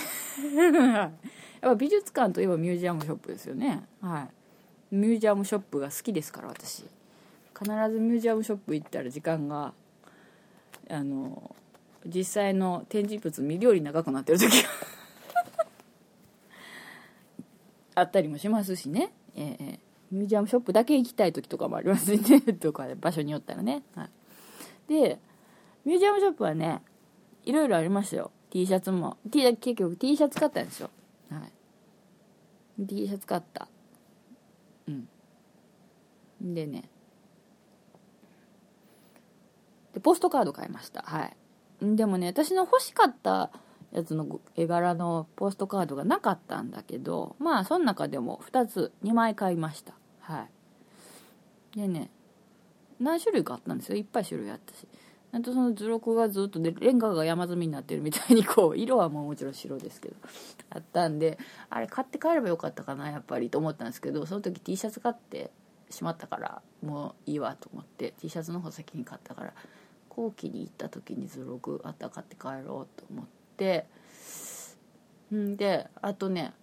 [1.63, 3.83] やっぱ美術館といえばミュージアムショップですよね。
[4.01, 4.27] は
[4.91, 4.95] い。
[4.95, 6.83] ミュージアムショップが好きですから私。
[7.57, 9.73] 必ずミュージアムショップ行ったら時間が
[10.89, 11.55] あの
[12.05, 14.69] 実際の展示物見るより長くなってる時が
[18.01, 19.13] あったりもしますしね。
[19.35, 19.79] ええ
[20.13, 22.41] ミュージアムショップだけ行きたい時とかもありますね。
[22.59, 24.09] とか場所によったらね、は
[24.89, 25.19] い、で
[25.85, 26.81] ミュージアムショップはね
[27.45, 28.31] いろいろありましたよ。
[28.51, 30.91] T シャツも、T、結局 T シャツ買ったんですよ、
[31.31, 31.41] は
[32.77, 33.67] い、T シャツ買った。
[34.87, 35.09] うん。
[36.39, 36.87] でね。
[39.93, 41.01] でポストカード買いました。
[41.01, 41.35] はい。
[41.81, 43.51] でもね私の欲しかった
[43.91, 49.93] やつの絵柄のポストカードがなかったんだけどまあその中でも2つ2枚買いました。
[50.23, 50.47] は
[51.75, 51.79] い。
[51.79, 52.09] でね
[52.99, 53.97] 何種類かあったんですよ。
[53.97, 54.87] いっぱい種類あったし。
[55.35, 60.15] あとその図録がずっとでレンガが山積みになってるみたいにこう色はもうもちろん白ですけど
[60.69, 61.39] あったんで
[61.71, 65.49] あれ買って帰ればよかったかなやっぱりと思ったんですけどその時 T シャツ買って
[65.89, 69.53] しまったからもういいわと思って T シャツの方先に買ったから
[70.07, 73.25] 後期に行った時に図録あったら買って帰ろうと思っ
[73.57, 73.87] て。
[75.33, 76.53] んであとね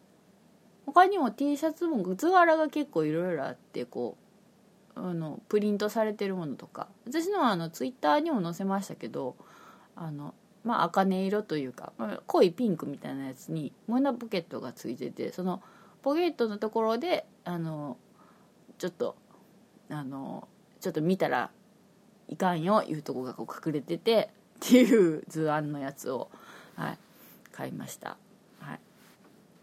[0.92, 4.16] 他にも T シャツも図柄が結構いろいろあってこ
[4.96, 6.88] うあのプリントされてるものとか。
[7.06, 9.36] 私のはあのツイッターにも載せましたけど
[9.96, 10.34] あの
[10.64, 11.92] まあ茜色というか
[12.26, 15.62] 濃いピンクみたいなやつに胸ポケットがついててその
[16.02, 17.96] ポケットのところであの
[18.78, 19.16] ちょっと
[19.88, 20.48] あの
[20.80, 21.50] ちょっと見たら
[22.28, 24.30] いかんよいうとこがこう隠れてて
[24.66, 26.30] っていう図案のやつを、
[26.76, 26.98] はい、
[27.52, 28.16] 買いました、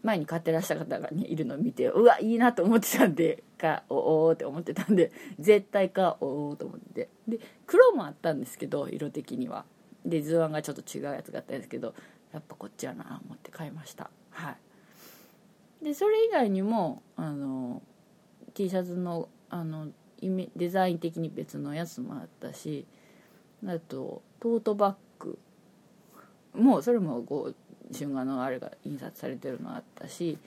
[0.02, 7.08] 前に買ってらしゃる方が、ね、いるのを見てうわいいなと思ってたんでかおおって思ってたんで絶対かおおと思って。
[7.26, 9.64] で黒もあったんですけど色的には。
[10.04, 11.94] で図案がちょっと違うやつがあったんですけど
[12.32, 14.10] やっぱこっちやな思って買いました。
[14.30, 14.56] は
[15.82, 15.84] い。
[15.84, 17.82] でそれ以外にもあの
[18.54, 19.88] T シャツのあの
[20.20, 22.86] イメデザイン的に別のやつもあったし
[23.66, 25.38] あとトートバッグ。
[26.54, 27.56] もうそれもこう
[27.92, 30.38] 春画のあれが印刷されてるのあったし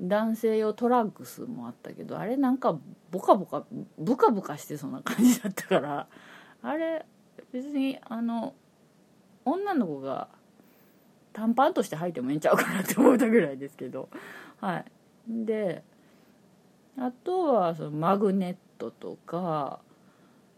[0.00, 2.76] 男性用トランクスもあったけどあれなんか
[3.10, 3.64] ボカボカ
[3.98, 6.08] ブカブカしてそうな感じだったから
[6.62, 7.04] あれ
[7.52, 8.54] 別にあの
[9.44, 10.28] 女の子が
[11.32, 14.08] 短パンとして履いてもええんちゃうかなって思ったぐらいですけど
[14.60, 14.84] はい。
[15.28, 15.82] で
[16.98, 19.80] あとはそのマグネットとか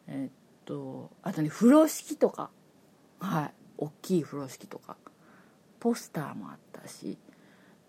[0.08, 2.50] えっとあとね風呂敷とか。
[3.20, 3.54] はい。
[3.78, 4.96] 大きい風呂敷とか。
[5.84, 7.18] ポスターもあったし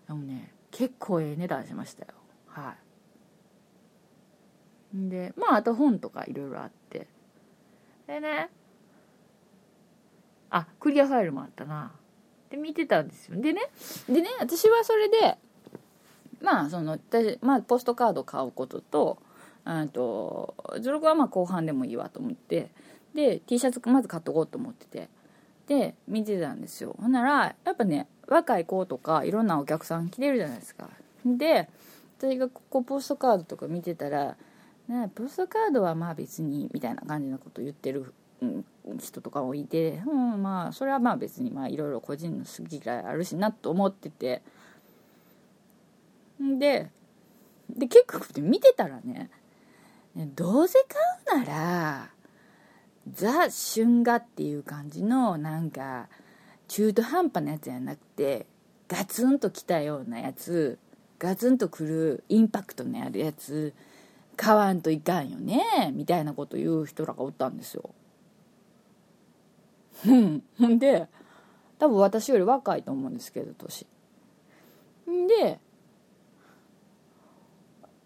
[0.06, 2.08] でもね結構ええ値段しましたよ。
[2.46, 2.74] は
[4.94, 5.08] い。
[5.08, 7.06] でまああと本とかいろいろあって。
[8.06, 8.50] でね
[10.50, 11.92] あクリアファイルもあったな。
[12.50, 13.40] で見てたんですよ。
[13.40, 13.62] でね
[14.06, 15.38] でね私はそれで
[16.42, 19.16] まあその私、まあ、ポストカード買うことと
[19.64, 22.68] あと図録はまあ後半でもいいわと思って
[23.14, 25.15] で T シャツまず買っとこうと思ってて。
[25.66, 26.96] で見てたんですよ。
[27.00, 30.88] ほんならやっぱね若い子とかいろんなお客さん来てるじゃないですか。
[31.24, 31.68] で
[32.18, 34.36] 私がここポストカードとか見てたら
[34.88, 38.64] 「ね、ポストカードはまあ別に」みたいな感じのこと言ってる、うん、
[38.98, 44.42] 人とかもいてうんまあそれはまあ別にまあいろいろ個人の好き嫌いあるしなと思ってて。
[46.38, 46.90] で
[47.70, 49.30] で結構見てたらね
[50.14, 50.78] どうせ
[51.26, 52.10] 買うなら
[53.12, 56.08] ザ・春画っていう感じのなんか
[56.68, 58.46] 中途半端なやつじゃなくて
[58.88, 60.78] ガツンときたようなやつ
[61.18, 63.74] ガツンとくるインパクトのあるやつ
[64.36, 65.62] 買わんといかんよね
[65.94, 67.90] みたいなこと言う人らがおったんですよ。
[70.06, 70.42] うん。
[70.58, 71.08] ほんで
[71.78, 73.86] 多分私より若いと思うんですけど年。
[75.06, 75.58] で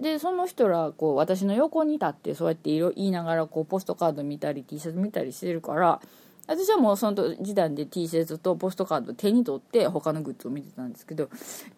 [0.00, 6.00] でその人らこう私の横に立ってそうやって言いながらこうポストカード見たり T シャツ見たりしてるから
[6.46, 11.28] 私はもうその時点で T シャツとポストカード手に取って他のグッズを見てたんですけど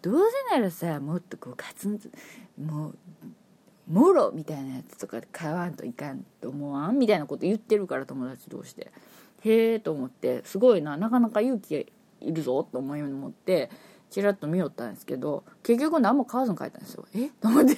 [0.01, 0.19] どう
[0.51, 2.07] せならさもっとこうガツンと
[2.59, 2.97] もう
[3.91, 8.91] もろみたいなやつとか買わんといかんと思わんみたいなこと言ってるから友達同士で。
[9.45, 13.69] へえと思ってすごいななかなか勇気いるぞと思い思って
[14.09, 17.05] チラッと見よったんですけど結局何も買わずに帰ったんですよ。
[17.13, 17.27] え？
[17.41, 17.75] と思って。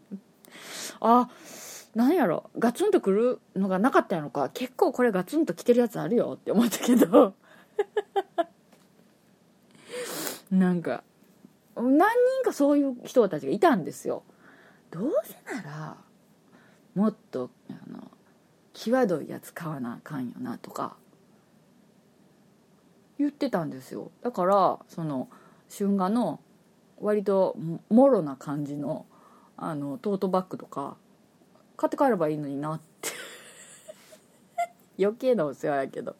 [1.00, 1.28] あ
[1.94, 2.50] なんやろ。
[2.58, 4.50] ガツンとくるのがなかったやのか。
[4.54, 7.34] 結構これガツンときてるやつあるよって思ったけど。
[10.50, 11.02] なんか
[11.76, 12.06] 何人
[12.44, 14.22] かそういう人たちがいたんですよ。
[14.90, 15.96] どうせなら
[16.94, 18.10] もっとあの
[18.74, 20.96] 際どいやつ買わなあかんよなとか
[23.18, 24.10] 言ってたんですよ。
[24.22, 25.28] だからその
[25.74, 26.40] 春画の
[27.00, 27.56] 割と
[27.88, 29.06] もろな感じの
[29.64, 30.96] あのトートバッグとか
[31.76, 33.10] 買って帰ればいいのになって
[34.98, 36.16] 余計なお世話やけど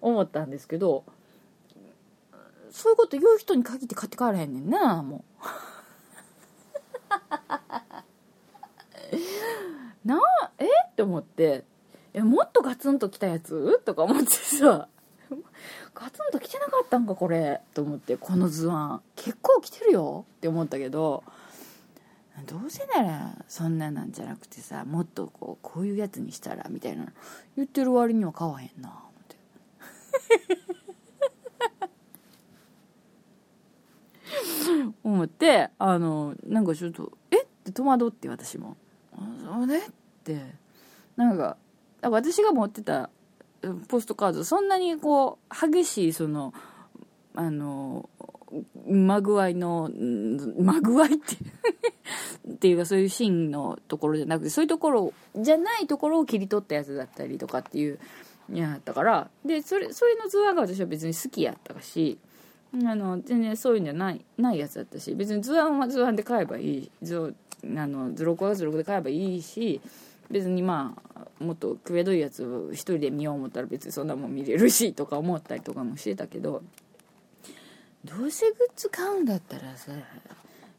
[0.00, 1.04] 思ったんですけど
[2.70, 5.24] そういうこと言う人に限って買って帰れへんねんなも
[10.04, 10.08] う。
[10.08, 10.64] なあえ？
[10.64, 11.64] って思って
[12.14, 13.78] えもっとガツンときたやつ？
[13.84, 14.88] とか思ってさ
[15.94, 17.60] ガツンと来てなかったんかこれ？
[17.74, 19.02] と思ってこの図案。
[19.16, 20.24] 結構来てるよ？
[20.38, 21.24] って思ったけど
[22.46, 27.06] どうせならそんななんじゃなくてさもっとこうこういうやつにしたらみたいな
[27.56, 29.36] 言ってる割には買わへんな思って。
[35.04, 37.42] 思ってあのなんかちょっとえ？
[37.42, 38.76] って戸惑って私も。
[39.12, 39.90] あそうねっ
[40.24, 40.54] て。
[41.16, 41.56] なんか
[42.02, 43.10] 私が持ってた
[43.88, 46.54] ポストカードそんなにこう激しいその
[47.34, 48.08] あの
[48.86, 49.90] まぐわいの
[50.58, 51.36] まぐわいって
[52.50, 57.98] っていうかそういうシーンのところじゃなくてそういうところじゃないところを切り取ったやつだったりとかっていう
[58.52, 62.18] やったからでそれそれの図案が私は別に好きやったし
[62.74, 67.34] あの全然そういうんじゃないないやつだったし別に図案は図案で買えばいい図
[67.64, 69.80] あの図録は図録で買えばいいし
[70.30, 76.62] 別にまあもっとくべどいやつを一人で見よう思ったら別にそんなもん見れるしとか思ったりとかもしてたけど
[78.04, 79.92] どうせグッズ買うんだったらさ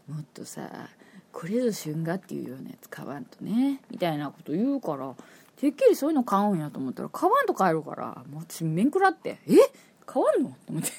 [0.08, 0.90] もっとさ
[1.32, 3.82] これぞ春画っていうようなやつ買わんとね。
[3.90, 5.16] みたいなこと言うから
[5.56, 9.56] てっきりそういうの買うんやと思ったら買わんと買えるからもう私面食らってえ？
[10.06, 10.50] 買わんの？
[10.50, 10.92] と思って。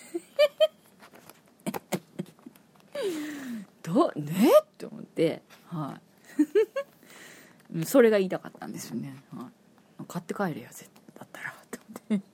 [3.82, 4.52] どね？
[4.62, 5.42] って思って。
[5.66, 5.98] は
[7.76, 7.84] い。
[7.84, 9.48] それが言いたかったんですよね、は
[10.00, 11.50] い、買って帰れよ絶だったら。
[11.50, 11.78] って
[12.10, 12.26] 思って。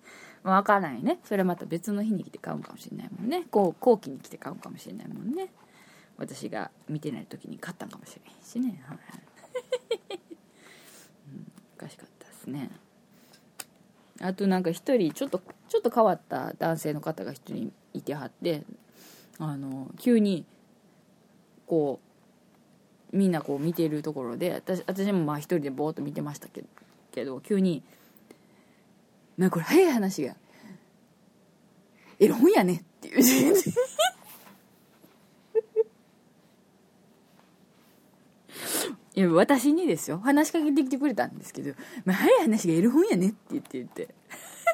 [0.43, 1.19] 分からないね。
[1.25, 3.45] それまた別の日に来て買うかもしれないもんね。
[3.51, 5.49] こう後期に来て買うかもしれないもんね。
[6.19, 8.99] 私が見てない時に買ったんかもしれないしね、はい。
[11.33, 12.71] うん、おかしかったですね。
[14.21, 18.63] あとなんか一人ちょっとちょっと変わった男性の方が一人いてはって
[19.39, 20.47] あの急に
[21.67, 22.01] こ
[23.13, 26.69] うみんなこう見てるところで私私もまあ一人でぼーっと見てましたけど
[27.13, 27.83] けど急に
[29.37, 30.35] 「なこれ早い話が
[32.19, 33.55] エロ本やね」っていう。
[39.17, 40.19] いや私にですよ。
[40.19, 41.73] 話しかけてきてくれたんですけど
[42.05, 44.15] 「まあ、早い話がエロ本やね」って言って言って。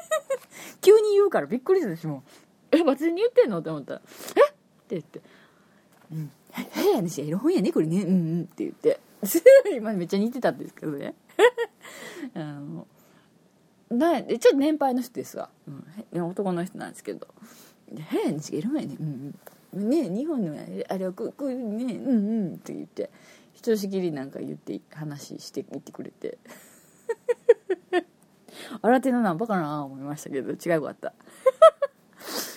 [0.81, 2.23] 急に言うからびっくりした私も
[2.71, 4.01] う「え私に言ってんの?」って思ったら
[4.35, 4.41] 「え？
[4.41, 4.53] っ?」って
[4.89, 5.21] 言って
[6.11, 6.31] 「うん。
[6.51, 8.03] 早い話がエロ本やねこれね。
[8.03, 8.99] うんうん」って言って。
[9.73, 11.15] 今めっちゃ似てたんですけどね。
[12.35, 12.85] あの
[13.89, 15.49] なちょっと年配の人ですわ、
[16.13, 17.27] うん、男の人なんですけど
[18.09, 18.97] 「早い話がエロ本やね。
[18.99, 19.35] うん
[19.75, 20.53] うん」ね日本の
[20.89, 21.95] あれはこういうね。
[21.95, 23.09] うんうんって言って。
[23.53, 26.37] ひとしきりなんか言って話してみてくれて。
[28.81, 31.13] 新手のナンパかな思いましたけど違うかった。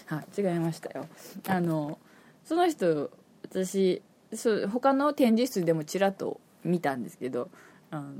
[0.14, 1.06] はい違いましたよ。
[1.48, 1.98] あの
[2.44, 3.10] その人
[3.42, 7.50] 私そう他の展示室でもちらっと見たんですけど
[7.90, 8.14] あの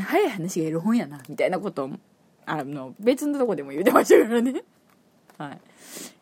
[0.00, 1.90] 早い話がエロ本やなみたいなこと
[2.44, 4.64] あの別のとこでも言うてましたからね。
[5.38, 5.60] はい。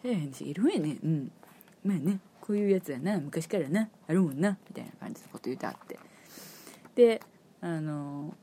[0.03, 0.97] 早い話エロ本やね。
[1.03, 1.33] うん。
[1.85, 2.19] まあね。
[2.47, 5.99] こういうやつやな昔からなあるもんなみたいな感じのこと言うてあって。
[6.95, 7.23] で
[7.63, 8.35] あの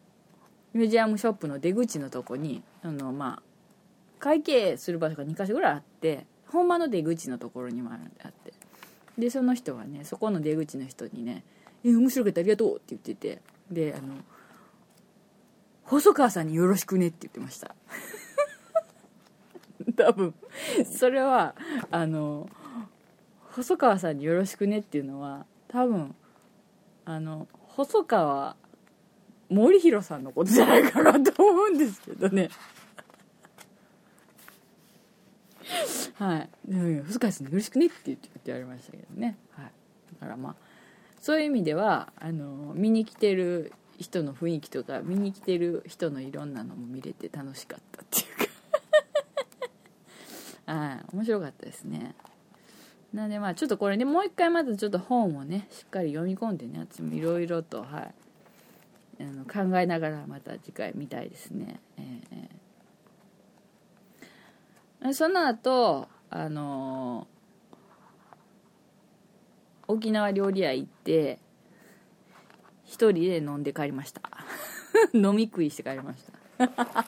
[0.73, 3.43] ミュージアムショップの出口のとこにあのまあ
[4.17, 7.95] 会計する場所が2か所ぐらいあって本間の出口のところにもあ
[8.27, 8.53] って。
[9.19, 11.43] でその人はねそこの出口の人にね
[11.85, 14.15] 「え面白かったありがとう」って言っててであの
[15.83, 17.75] 「細川さんによろしくね」って言ってました。
[19.95, 20.33] 多分。
[20.91, 21.55] それは
[21.91, 22.49] あの
[23.51, 26.15] 細川さんによろしくねっていうのは多分
[27.05, 28.55] あの細川
[29.49, 32.49] 森弘さんのことじゃないかなと思うんですけどね。
[36.15, 36.49] はい
[37.07, 39.71] 「細川さんによろしくね」って言って言われましたけどね、はい、
[40.19, 40.55] だからまあ
[41.19, 48.47] そういう意味ではあの見に来てる人の雰囲気とか見に来てる人のいろんなのも見れて楽しかったっていう
[50.65, 50.73] か。
[50.73, 51.15] はい。
[51.15, 52.15] 面白かったですね。
[53.13, 58.13] なんでまあちょっとこれねもう一回まずちょっと本をねしっかり読み込んでねいろいろとはい
[59.19, 71.39] あの考えながらまた次回見たいですね、えー、その後あのー、沖縄料理屋行って
[72.85, 74.21] 一人で飲んで帰りました。
[75.13, 76.25] 飲み食いして帰りまし
[76.57, 77.05] た。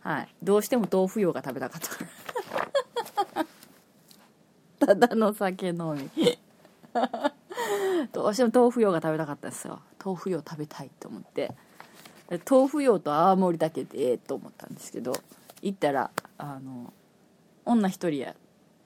[0.00, 0.28] はい。
[0.42, 1.88] どうしても豆腐用が食べたかった。
[4.80, 6.38] ただの酒飲み。
[8.12, 9.80] どうしても豆腐用が食べたかったんですよ。
[10.04, 11.54] 豆腐用食べたいと思って。
[12.48, 15.12] 豆腐用と泡盛だけでええと思ったんですけど
[15.62, 16.92] 行ったらあの
[17.64, 18.34] 女一人やっ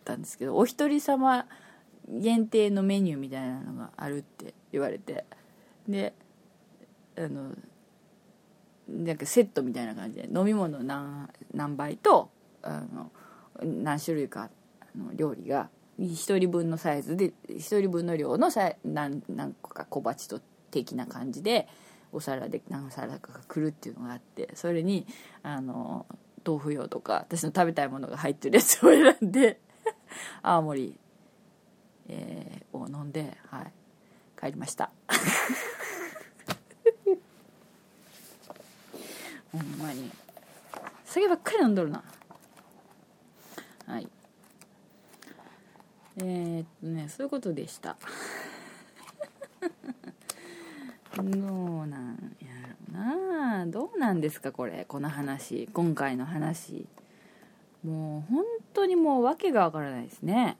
[0.03, 1.47] たんですけどお一人様
[2.09, 5.25] 限定のメニューみたいなのがあるって言われて。
[5.89, 6.15] で
[7.17, 7.55] あの
[8.89, 12.31] なんかセットみたいな感じで飲み物何何杯と
[12.63, 13.11] あの
[13.63, 14.51] 何種類か
[14.97, 15.71] の料理が
[16.01, 20.41] 1人分のサイズで1人分の量のさ何何個か小鉢と
[20.71, 21.69] 的な感じで
[22.13, 25.07] お皿で何皿かが来るっていうのがあってそれに
[25.43, 26.07] あの
[26.47, 29.61] 豆腐用とか私の食べたいものが入ってるやつを選んで
[30.43, 30.99] 青森、
[32.09, 33.73] えーを飲んで、はい、
[34.39, 34.91] 帰りました。
[39.53, 40.11] ほんまに。
[41.05, 42.03] 酒ばっかり飲んどるな。
[43.87, 44.09] はい。
[46.19, 47.97] えー、っとねそういうことでした。
[51.17, 52.49] どうなんや
[52.93, 53.67] ろな。
[53.67, 54.85] どうなんですかこれ。
[54.89, 55.69] この話。
[55.73, 56.87] 今回の話。
[57.85, 60.57] もう本当にもう訳がわからないですね。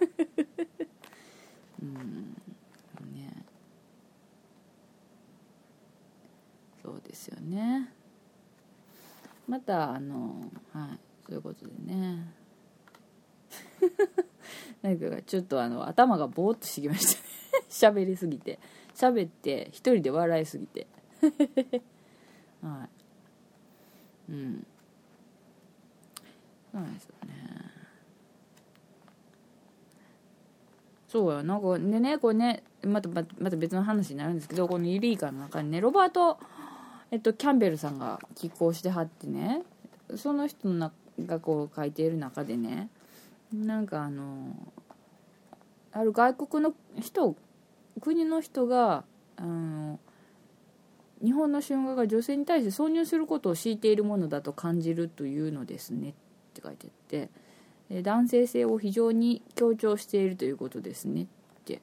[1.82, 2.36] うん。
[3.14, 3.44] ね。
[6.82, 7.88] そうですよね。
[9.48, 10.98] またあのはい。
[11.26, 12.41] そういうことでね。
[14.82, 17.28] なんかちょっとあの頭がぼーっとしてきましたね。
[17.68, 18.58] 喋りすぎて。
[18.94, 20.86] 喋って一人で笑いすぎて。
[22.62, 22.88] は
[24.28, 24.32] い。
[24.32, 24.66] うん。
[26.72, 27.72] そうですよね。
[31.12, 36.38] そうやなんかでねこれねまたまたまた別の話になるんですけどこのユリイカの中にねロバート、
[37.10, 39.62] えっと、キャンベルさんが寄稿してはってね
[40.16, 42.88] その人のながこう書いている中でね
[43.52, 44.54] なんかあの
[45.92, 47.36] ある外国の人
[48.00, 49.04] 国の人が
[49.36, 49.98] あの
[51.22, 56.12] 日本の春画が女性に対して挿入することを強いているものだと感じるというのですねっ
[56.54, 56.92] て書いてあっ
[57.90, 61.26] て男性性を非常に強調しているということですねっ
[61.64, 61.80] て。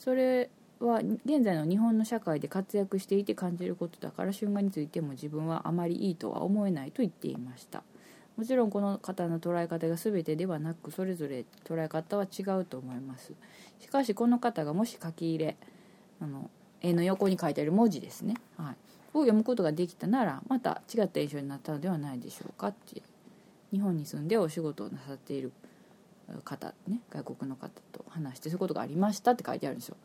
[0.00, 0.48] それ
[0.80, 7.82] は現在の日本の社会で活躍していて感じることだから春画についても自分はあまりいいとは思えないと言っていました。
[8.40, 13.34] もちろんこの方の捉え方が全てではなくそれぞれ捉え方は違うと思います。
[13.80, 15.56] しかしこの方がもし書き入れ
[16.22, 16.48] あの
[16.80, 18.76] 絵の横に書いてある文字ですね、はい、
[19.12, 23.02] を読むことができたならまた違った印象になったのではないでしょうかって
[23.72, 25.52] 日本に住んでお仕事をなさっている
[26.42, 27.02] 方ね。
[27.10, 28.56] 外国の方と話してそう。
[28.56, 29.96] いうことがありましたって書いてあるんですよ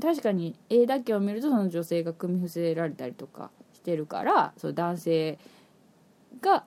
[0.00, 5.38] 確かに絵だけを見るとその女性が組み伏せられたりとかしてるからその男性
[6.40, 6.62] が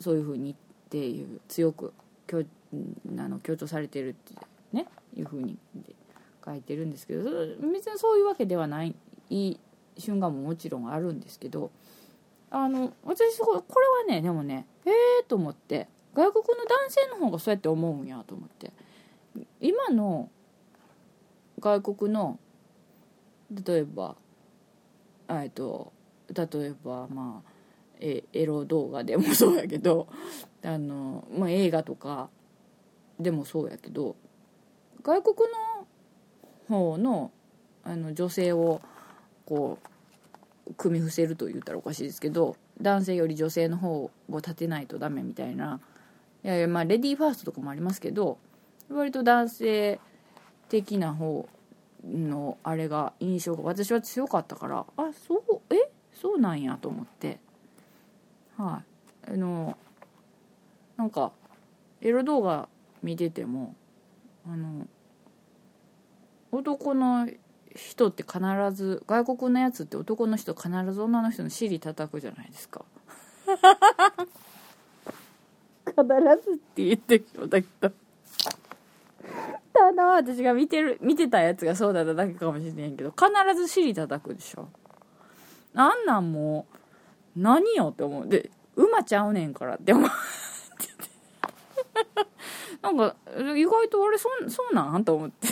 [0.00, 0.54] そういうふうにっ
[0.88, 1.92] ていう強く
[2.26, 4.34] 強あの強調されてるって
[4.72, 4.86] ね
[5.16, 5.56] いうふうに
[6.44, 7.24] 書いてるんですけど
[7.72, 8.94] 別にそういうわけではない
[9.98, 11.70] 瞬間ももちろんあるんですけど
[12.50, 18.72] あの私これはねでもねええー、と思って外国の男性の方がそうやって思うんやと思って。
[19.60, 20.28] 今の
[21.60, 22.38] 外国の
[23.50, 24.16] 例えば
[25.28, 25.92] えっと
[26.34, 27.49] 例えばまあ
[28.00, 30.08] えエロ動画でもそうやけど
[30.64, 32.30] あの、まあ、映画とか
[33.18, 34.16] でもそうやけど
[35.02, 35.36] 外国
[36.68, 37.30] の方の
[37.84, 38.80] あの女性を
[39.46, 39.78] こ
[40.66, 45.80] う組み伏せると言ったらおかしいですけど男性より女性の方を立てないとダメみたいな。
[46.42, 48.38] いやいやまあレディーファーストとかもありますけど
[48.88, 50.00] 割と男性
[50.70, 51.46] 的な方
[52.04, 55.90] のあれが印象が私は強かったからあそうえ？
[56.14, 57.40] そうなんやと思って。
[58.60, 58.82] は
[59.26, 59.32] い。
[59.32, 59.76] あの
[60.96, 61.32] なんか
[62.02, 62.68] エロ動画
[63.02, 63.74] 見てても
[64.46, 64.86] あの
[66.52, 67.28] 男の
[67.74, 68.38] 人って必
[68.72, 72.84] ず外国のやつって男の人必ず女の人の尻叩くじゃないですか。
[75.86, 76.02] 必
[76.44, 77.92] ずって言ってしまったけど。
[79.72, 84.68] ただ私が見てる見てたやつがそうだっただけかもしれんけど必ず尻叩くでしょ。
[85.74, 86.79] あんなんもう
[87.36, 88.28] 何よって思う。
[88.28, 90.10] で馬ちゃうねんからって思う。
[92.82, 93.14] なんか
[93.56, 95.04] 意外と俺そそうなん？
[95.04, 95.48] と思って。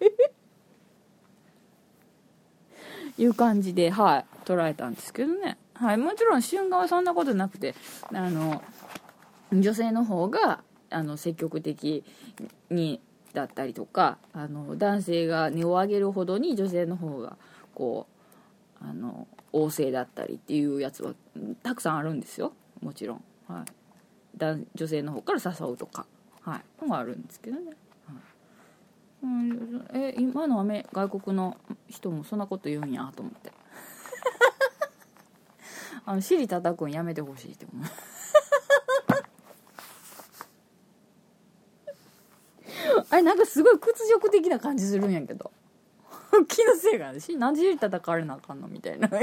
[3.18, 5.58] いう感じで、はい、捉えたんですけどね。
[5.74, 7.74] はい、もちろん春画はそんなことなくて、
[8.12, 8.62] あの、
[9.52, 12.04] 女性の方が、あの、積極的
[12.70, 13.00] に、
[13.32, 17.36] だったりとか、あの、男性が値を上げるほどに女性の方が、
[17.74, 18.06] こ
[18.80, 21.14] う、あの、旺盛だったりっていうやつは、
[21.62, 22.52] たくさんあるんですよ。
[22.80, 23.24] もちろん。
[23.48, 23.64] はい。
[24.74, 26.06] 女性の方から誘うとか、
[26.40, 26.82] はい。
[26.82, 27.66] のがあるんですけどね。
[27.66, 27.76] はい
[29.22, 31.56] うん、え今のアメ外国の
[31.88, 33.52] 人もそんなこと言うんやと思って
[36.04, 37.86] あの尻叩くんやめてほしいって思う
[43.10, 45.52] あれなんかすごい屈辱的な感じするんやけど
[46.48, 49.08] 気気のせいがし何時叩かれなあかんのみたいな。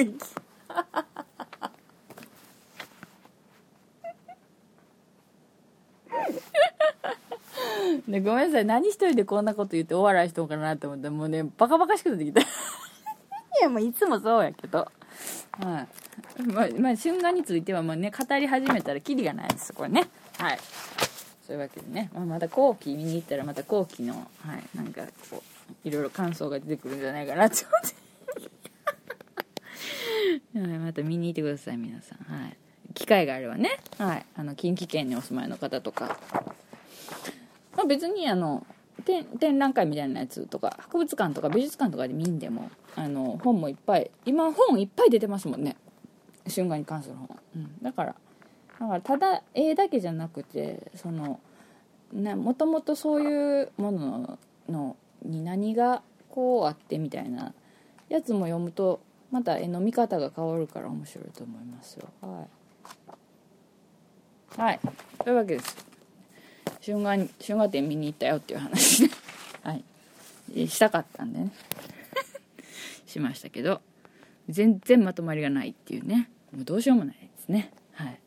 [8.07, 8.65] でごめんなさい。
[8.65, 12.41] 何一人でこんなこと言ってお笑いしとんかなと思ってもうねバカバカしくなってきた。
[12.41, 12.45] い
[13.61, 14.79] やもういつもそうやけど。
[14.79, 15.87] は
[16.41, 16.43] い。
[16.43, 20.07] まあ、まあ、春画についてはもうね語り始めたらキリがないですこれね。
[20.37, 20.59] はい。
[21.45, 24.19] そういうわけでね、まあ、また後期見に行ったらまた後期のは
[24.55, 27.95] いなんかこういろいろ感想が出てくるんじゃないかなと思って。
[30.59, 32.17] はい、また見に行ってください皆さん。
[32.19, 32.57] はい。
[32.93, 36.17] 機会があればねはいあの近畿圏にお住まいの方とか。
[37.75, 38.65] まあ、別にあの
[39.05, 45.77] 展覧会みたいなやつとか博物館とか美術館とかで見んでもあの本もいっぱい今本いっぱい出てますもんね。
[46.53, 48.15] 春画に関する本、うん、だから
[48.79, 51.39] だからただ絵だけじゃなくてその
[52.11, 57.53] ねもともとそういうもののに何がこうあってみたいな
[58.09, 58.99] やつも読むと
[59.31, 62.07] また絵の見方が変わるから面白いと思いますよ。
[62.21, 62.47] は
[64.57, 64.59] い。
[64.61, 64.79] はい。
[65.23, 65.77] というわけです。
[66.83, 69.09] 春画春画展見に行ったよっていう話ね。
[69.63, 70.67] はい。
[70.67, 71.51] したかったんでね。
[73.05, 73.81] しましたけど。
[74.47, 76.31] 全然まとまりがないっていうね。
[76.51, 77.71] もうどうしようもないですね。
[77.93, 78.19] はい。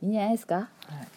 [0.02, 0.56] いいんじゃないですか？
[0.56, 0.70] は
[1.02, 1.08] い、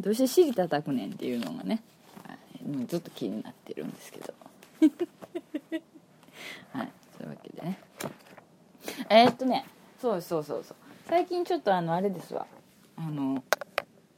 [0.00, 1.82] どうして尻叩くねんっていうのがね、
[2.26, 2.34] は
[2.64, 4.34] い、もうずっと気になってるんですけど。
[6.72, 7.78] はいそういうわけでね。
[9.10, 9.66] えー、っとね
[10.00, 10.76] そうそうそうそう。
[11.06, 12.46] 最近ちょっとあのあれですわ。
[12.96, 13.44] あの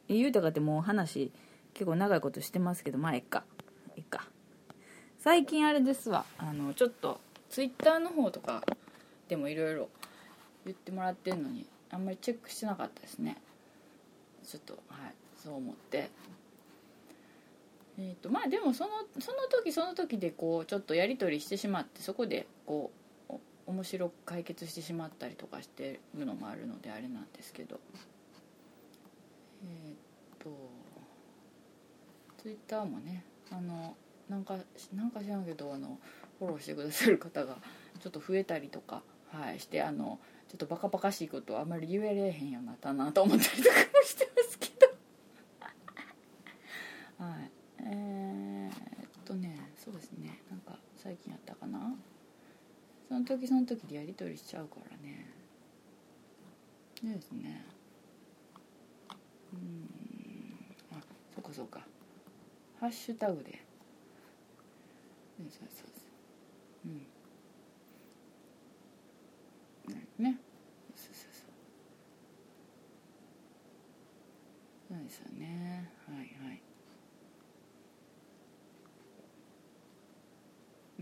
[0.09, 1.33] 言うとかってもう話
[1.75, 3.45] 結構長いことしてますけどまあえっか。
[3.97, 4.29] えっか。
[5.19, 6.25] 最近あれですわ。
[6.39, 8.63] あのちょっとツイッターの方とか
[9.29, 9.89] でもいろいろ
[10.65, 13.37] 言ってもらってんのにあんまりチェックしてなかったですね。
[14.45, 15.15] ちょっとはい。
[15.43, 16.11] そう思って。
[17.99, 18.91] えーとまあでもその
[19.21, 22.91] その時その時でこうちょっとやり取りしてしまってそこでこ
[23.29, 23.35] う
[23.67, 27.81] 面白く解決してしまったりとかしてるのもあるのであれなんですけど。
[29.65, 29.97] えー、っ
[30.39, 30.51] と
[32.43, 33.95] ツイッターもねあの
[34.29, 34.57] なんか
[34.95, 35.99] なんか知らんけどあの
[36.39, 37.57] フォローしてくださる方が
[38.01, 40.19] ちょっと増えたりとか、はい、してあの
[40.49, 44.69] ちょっとバカバカしいことあんまり言えれへんようになったなと思ったりとかもしてますけ
[47.19, 47.51] どはい
[47.85, 51.97] えー、っとねそうですねなんか最近あったかな？
[53.09, 55.27] その時その時でやり取りしちゃうからね。
[57.03, 57.65] ですね。
[59.53, 59.91] うん。
[60.93, 61.01] あ
[61.35, 61.85] そうかそうか。
[62.79, 63.65] ハッシュタグで。
[65.39, 65.89] そうそうそう。
[66.89, 66.91] う
[70.23, 70.25] ん。
[70.25, 70.39] ね。
[70.95, 71.49] そうそうそ
[74.95, 74.97] う。
[74.97, 75.91] そうですよね。
[76.07, 76.63] はいはい。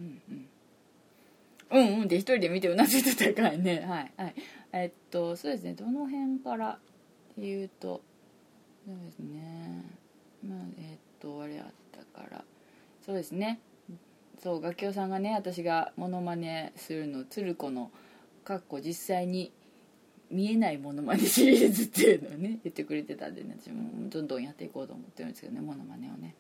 [0.01, 0.23] うん
[1.71, 1.89] うん。
[1.89, 2.05] うんうん。
[2.05, 3.81] って一人で見てうなずいてたからね。
[3.87, 4.35] はいはい。
[4.73, 5.75] えっとそうですね。
[5.75, 6.79] どの辺から
[7.37, 8.03] 言うと
[8.87, 9.85] そうですね。
[10.47, 12.45] まあえっとあれあったから。
[13.05, 13.61] そうですね。
[14.43, 17.91] そう楽器さんがね私がモノマネするの鶴子の
[18.43, 19.53] かっこ実際に
[20.31, 23.57] 見えないモノマネシリーズっていうのをね 言ってくれてたんでね。
[23.61, 26.35] 私もどんどんやっていこうと思ってるんですけどねモノマネをね。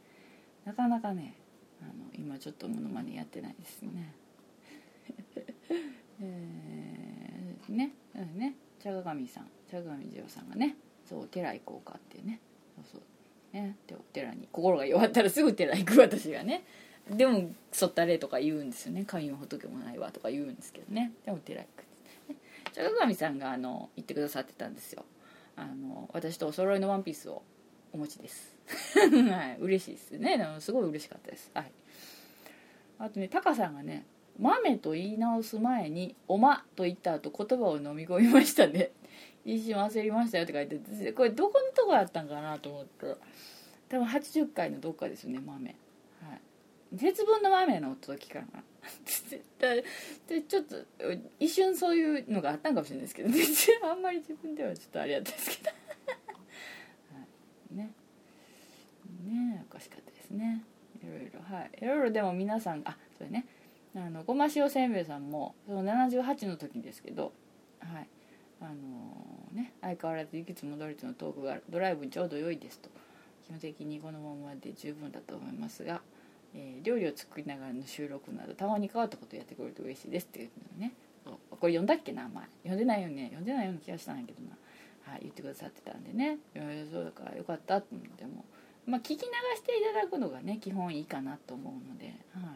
[0.64, 1.34] なかなかね
[1.82, 4.14] あの今ちょっとモノマネやってないですね。
[6.22, 7.92] えー、ね
[8.36, 8.54] ね。
[8.82, 9.48] 茶鏡さん。
[9.70, 10.76] 茶鏡二郎さんがね
[11.08, 12.40] そうお寺行こうかっていうね。
[12.76, 13.56] そうそう。
[13.56, 13.76] ね。
[13.86, 16.64] でお寺に心が弱ったらすぐ寺行く私がね。
[17.08, 19.04] でもそったれとか言うんですよね。
[19.04, 21.12] 神も仏もないわとか言うんですけどね。
[21.24, 21.80] でも寺行く
[22.32, 22.36] ね。
[22.72, 25.04] 茶鏡さんがあの言ってくださってたんですよ。
[25.56, 27.42] あの私とお揃いのワンピースを
[27.92, 28.56] お持ちです。
[29.30, 30.46] はい嬉しいですね。
[30.60, 31.50] すごい嬉しかったです。
[31.54, 31.72] はい。
[32.98, 34.04] あとねタカさんがね
[34.38, 38.90] 豆と言い直す前に「おま」と言った後言葉を飲み込みましたね。
[39.44, 43.06] 一瞬焦りましたよって書いてこれどこのとこやったんかなと思った。
[43.06, 43.16] ら
[43.88, 45.66] 多分80回のどっかですよね豆。
[45.66, 46.96] はい。
[46.96, 48.62] 節分の豆の時かな
[50.26, 50.76] でちょっと
[51.38, 53.28] 一瞬そういうのがあったんかもしれないですけど
[53.90, 55.70] あんまり自分ではちょっとあれやったんですけど。
[57.14, 57.24] は
[57.72, 57.76] い。
[57.76, 57.90] ね。
[59.30, 60.62] ねおかしかったですね。
[61.02, 61.40] いろいろ。
[61.40, 61.70] はい。
[61.80, 63.46] いろいろでも皆さんあそれね。
[63.94, 67.32] あのごま塩せんべいさんもその78の時ですけど
[67.80, 68.08] はい。
[68.60, 72.90] あのー、ね相変わらず行きつ戻りつのトークがドライブにちょうど良いですと。
[73.46, 76.02] 基本的にこのままで十分だと思いますが、
[76.54, 80.92] えー、料理を作りながらの収録などたまに変わったことやってくれると嬉しいですっていうのね
[81.60, 82.44] これ読んだっけな前？
[82.62, 83.24] 読んでないよね？
[83.24, 84.56] 読んでないような気がしたんやけどな、
[85.12, 86.38] はい、言ってくださってたんでね。
[86.90, 88.44] そうだからよかったと思っても
[88.90, 89.16] まあ聞き流
[89.56, 92.54] していただくのがね基本いいかなと思うので,、は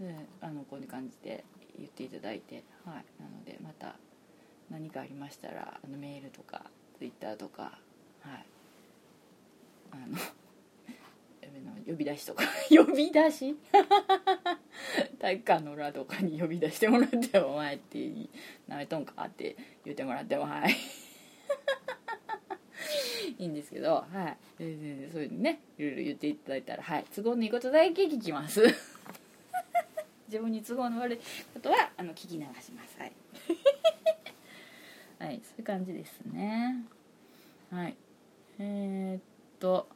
[0.00, 1.44] い、であのこういう感じで
[1.78, 3.96] 言っていただいて、はい、なのでまた
[4.70, 6.62] 何かありましたらあのメールとか
[6.98, 7.78] ツイッターとか
[8.22, 8.46] はい。
[9.92, 10.16] あの
[11.86, 13.54] 呼び出しとか 呼び出し？
[15.20, 17.98] 体育館の裏とかに呼び出してもらっても「お前」って
[18.66, 19.24] なめとんか？
[19.24, 20.74] って言ってもらってもはい。
[23.38, 24.36] いいんですけどはい。
[24.58, 27.04] そういうのねいろいろ言っていただいたらはい。
[27.14, 28.62] 都合のいいことだけ聞きます。
[30.28, 31.18] 自分に都合の悪い
[31.52, 32.98] ことはあの聞き流します。
[32.98, 33.12] はい。
[35.18, 36.84] はいそういう感じですね。
[37.70, 37.96] はい。
[38.58, 39.22] えー、っ
[39.58, 39.88] と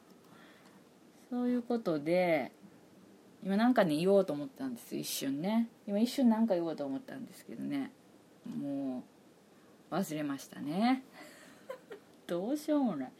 [1.29, 2.51] そういうことで
[3.43, 4.95] 今なんかね言おうと思ったんです。
[4.95, 5.69] 一瞬ね。
[5.87, 7.91] 今一瞬なんか言おうと思ったんですけどね。
[8.45, 9.03] も
[9.91, 11.03] う忘れましたね
[12.29, 13.11] どうしようもない。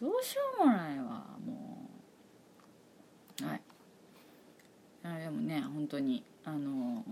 [0.00, 1.04] どうしようもないわ
[1.46, 1.88] も
[3.40, 3.44] う。
[3.46, 3.60] はい。
[5.04, 7.04] あでもね本当にあの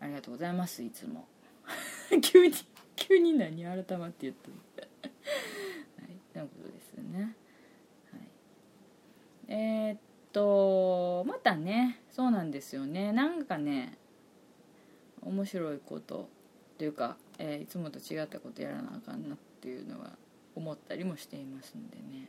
[0.00, 1.28] ありがとうございますいつも。
[2.20, 2.52] 急に
[2.96, 4.82] 急に何改まって言った
[6.02, 7.36] はいということですよね。
[8.10, 8.20] はい。
[9.46, 9.98] えー、っ
[10.32, 13.12] とまたねそうなんですよね。
[13.12, 13.96] なんかね
[15.22, 16.28] 面白いこと
[16.76, 20.16] というか、えー、いつもと違ったことやらなあかんなっていうのは
[20.54, 22.28] 思ったりもしていますんでね。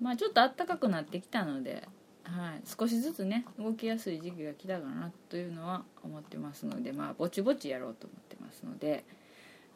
[0.00, 1.86] まあちょっと暖かくなってきたので、
[2.24, 9.04] はい、少しずつね動きやすい時期が来たかなというのは思ってますのでまあぼちぼちやろうと思ってますので、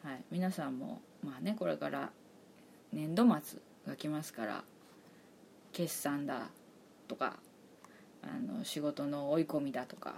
[0.02, 2.10] はい、皆さんもまあねこれから
[2.92, 4.64] 年度末が来ますから
[5.72, 6.48] 決算だ
[7.06, 7.36] とか
[8.22, 8.26] あ
[8.58, 10.14] の仕事の追い込みだとか、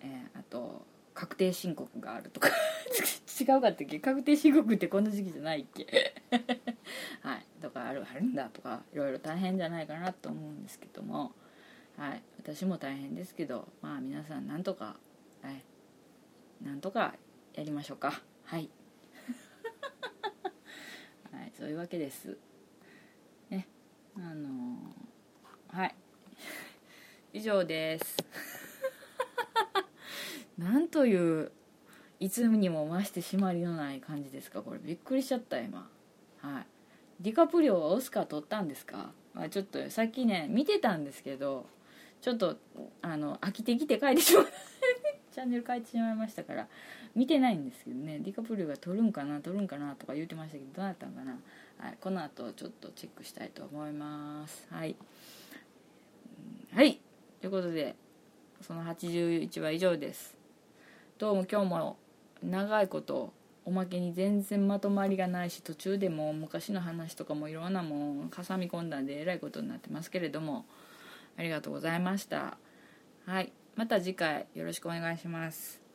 [0.00, 0.82] えー、あと
[1.18, 2.48] 確定申告があるとか。
[3.40, 3.98] 違うかったっけ？
[3.98, 6.14] 確定申告ってこの時期じゃないっけ？
[7.22, 7.46] はい。
[7.60, 11.32] とかあるあるんだとかいろいろ大変じゃないかなと思うんですけども。
[11.96, 12.22] はい。
[12.38, 15.00] 私も大変ですけどまあ皆さんなんとか
[15.42, 15.64] はい。
[16.64, 17.16] なんとか
[17.54, 18.22] やりましょうか。
[18.44, 18.70] はい。
[21.32, 21.52] はい。
[21.58, 22.38] そういうわけです。
[23.50, 23.66] ね。
[24.16, 24.94] あの
[25.66, 25.96] はい。
[27.32, 28.67] 以上です。
[30.58, 31.52] なんという
[32.20, 34.60] いつにも増して締まりのない感じですか？
[34.60, 35.88] これびっくりしちゃった今。
[36.38, 36.66] はい。
[37.20, 41.66] ディカプリオはオスカー取ったんですか、まあ、ちょっとさっきね見てたんですけど
[42.20, 42.56] ちょっと
[43.02, 44.46] あの飽きてきて帰ってしまう。
[45.32, 46.66] チャンネル変えてしまいましたから
[47.14, 48.18] 見てないんですけどね。
[48.18, 49.40] ディカプリオが取るんかな？
[49.40, 49.94] 取るんかな？
[49.94, 51.38] とか言ってましたけどどうなったんかな？
[51.78, 54.66] はい、この後ちょっとチェックしたいと思います。
[54.70, 54.96] はい。
[56.72, 57.00] はい。
[57.40, 57.94] ということで
[58.60, 60.37] その81話以上です。
[61.18, 61.96] どうも今日も
[62.44, 63.32] 長いこと
[63.64, 70.64] おまけに全然まとまりがないし途中でも昔の話とかもいろんなもん挟み込んだんでえらいことになってますけれども
[71.36, 72.56] ありがとうございました。
[73.26, 73.52] はい。
[73.74, 75.87] また次回よろしくお願いします。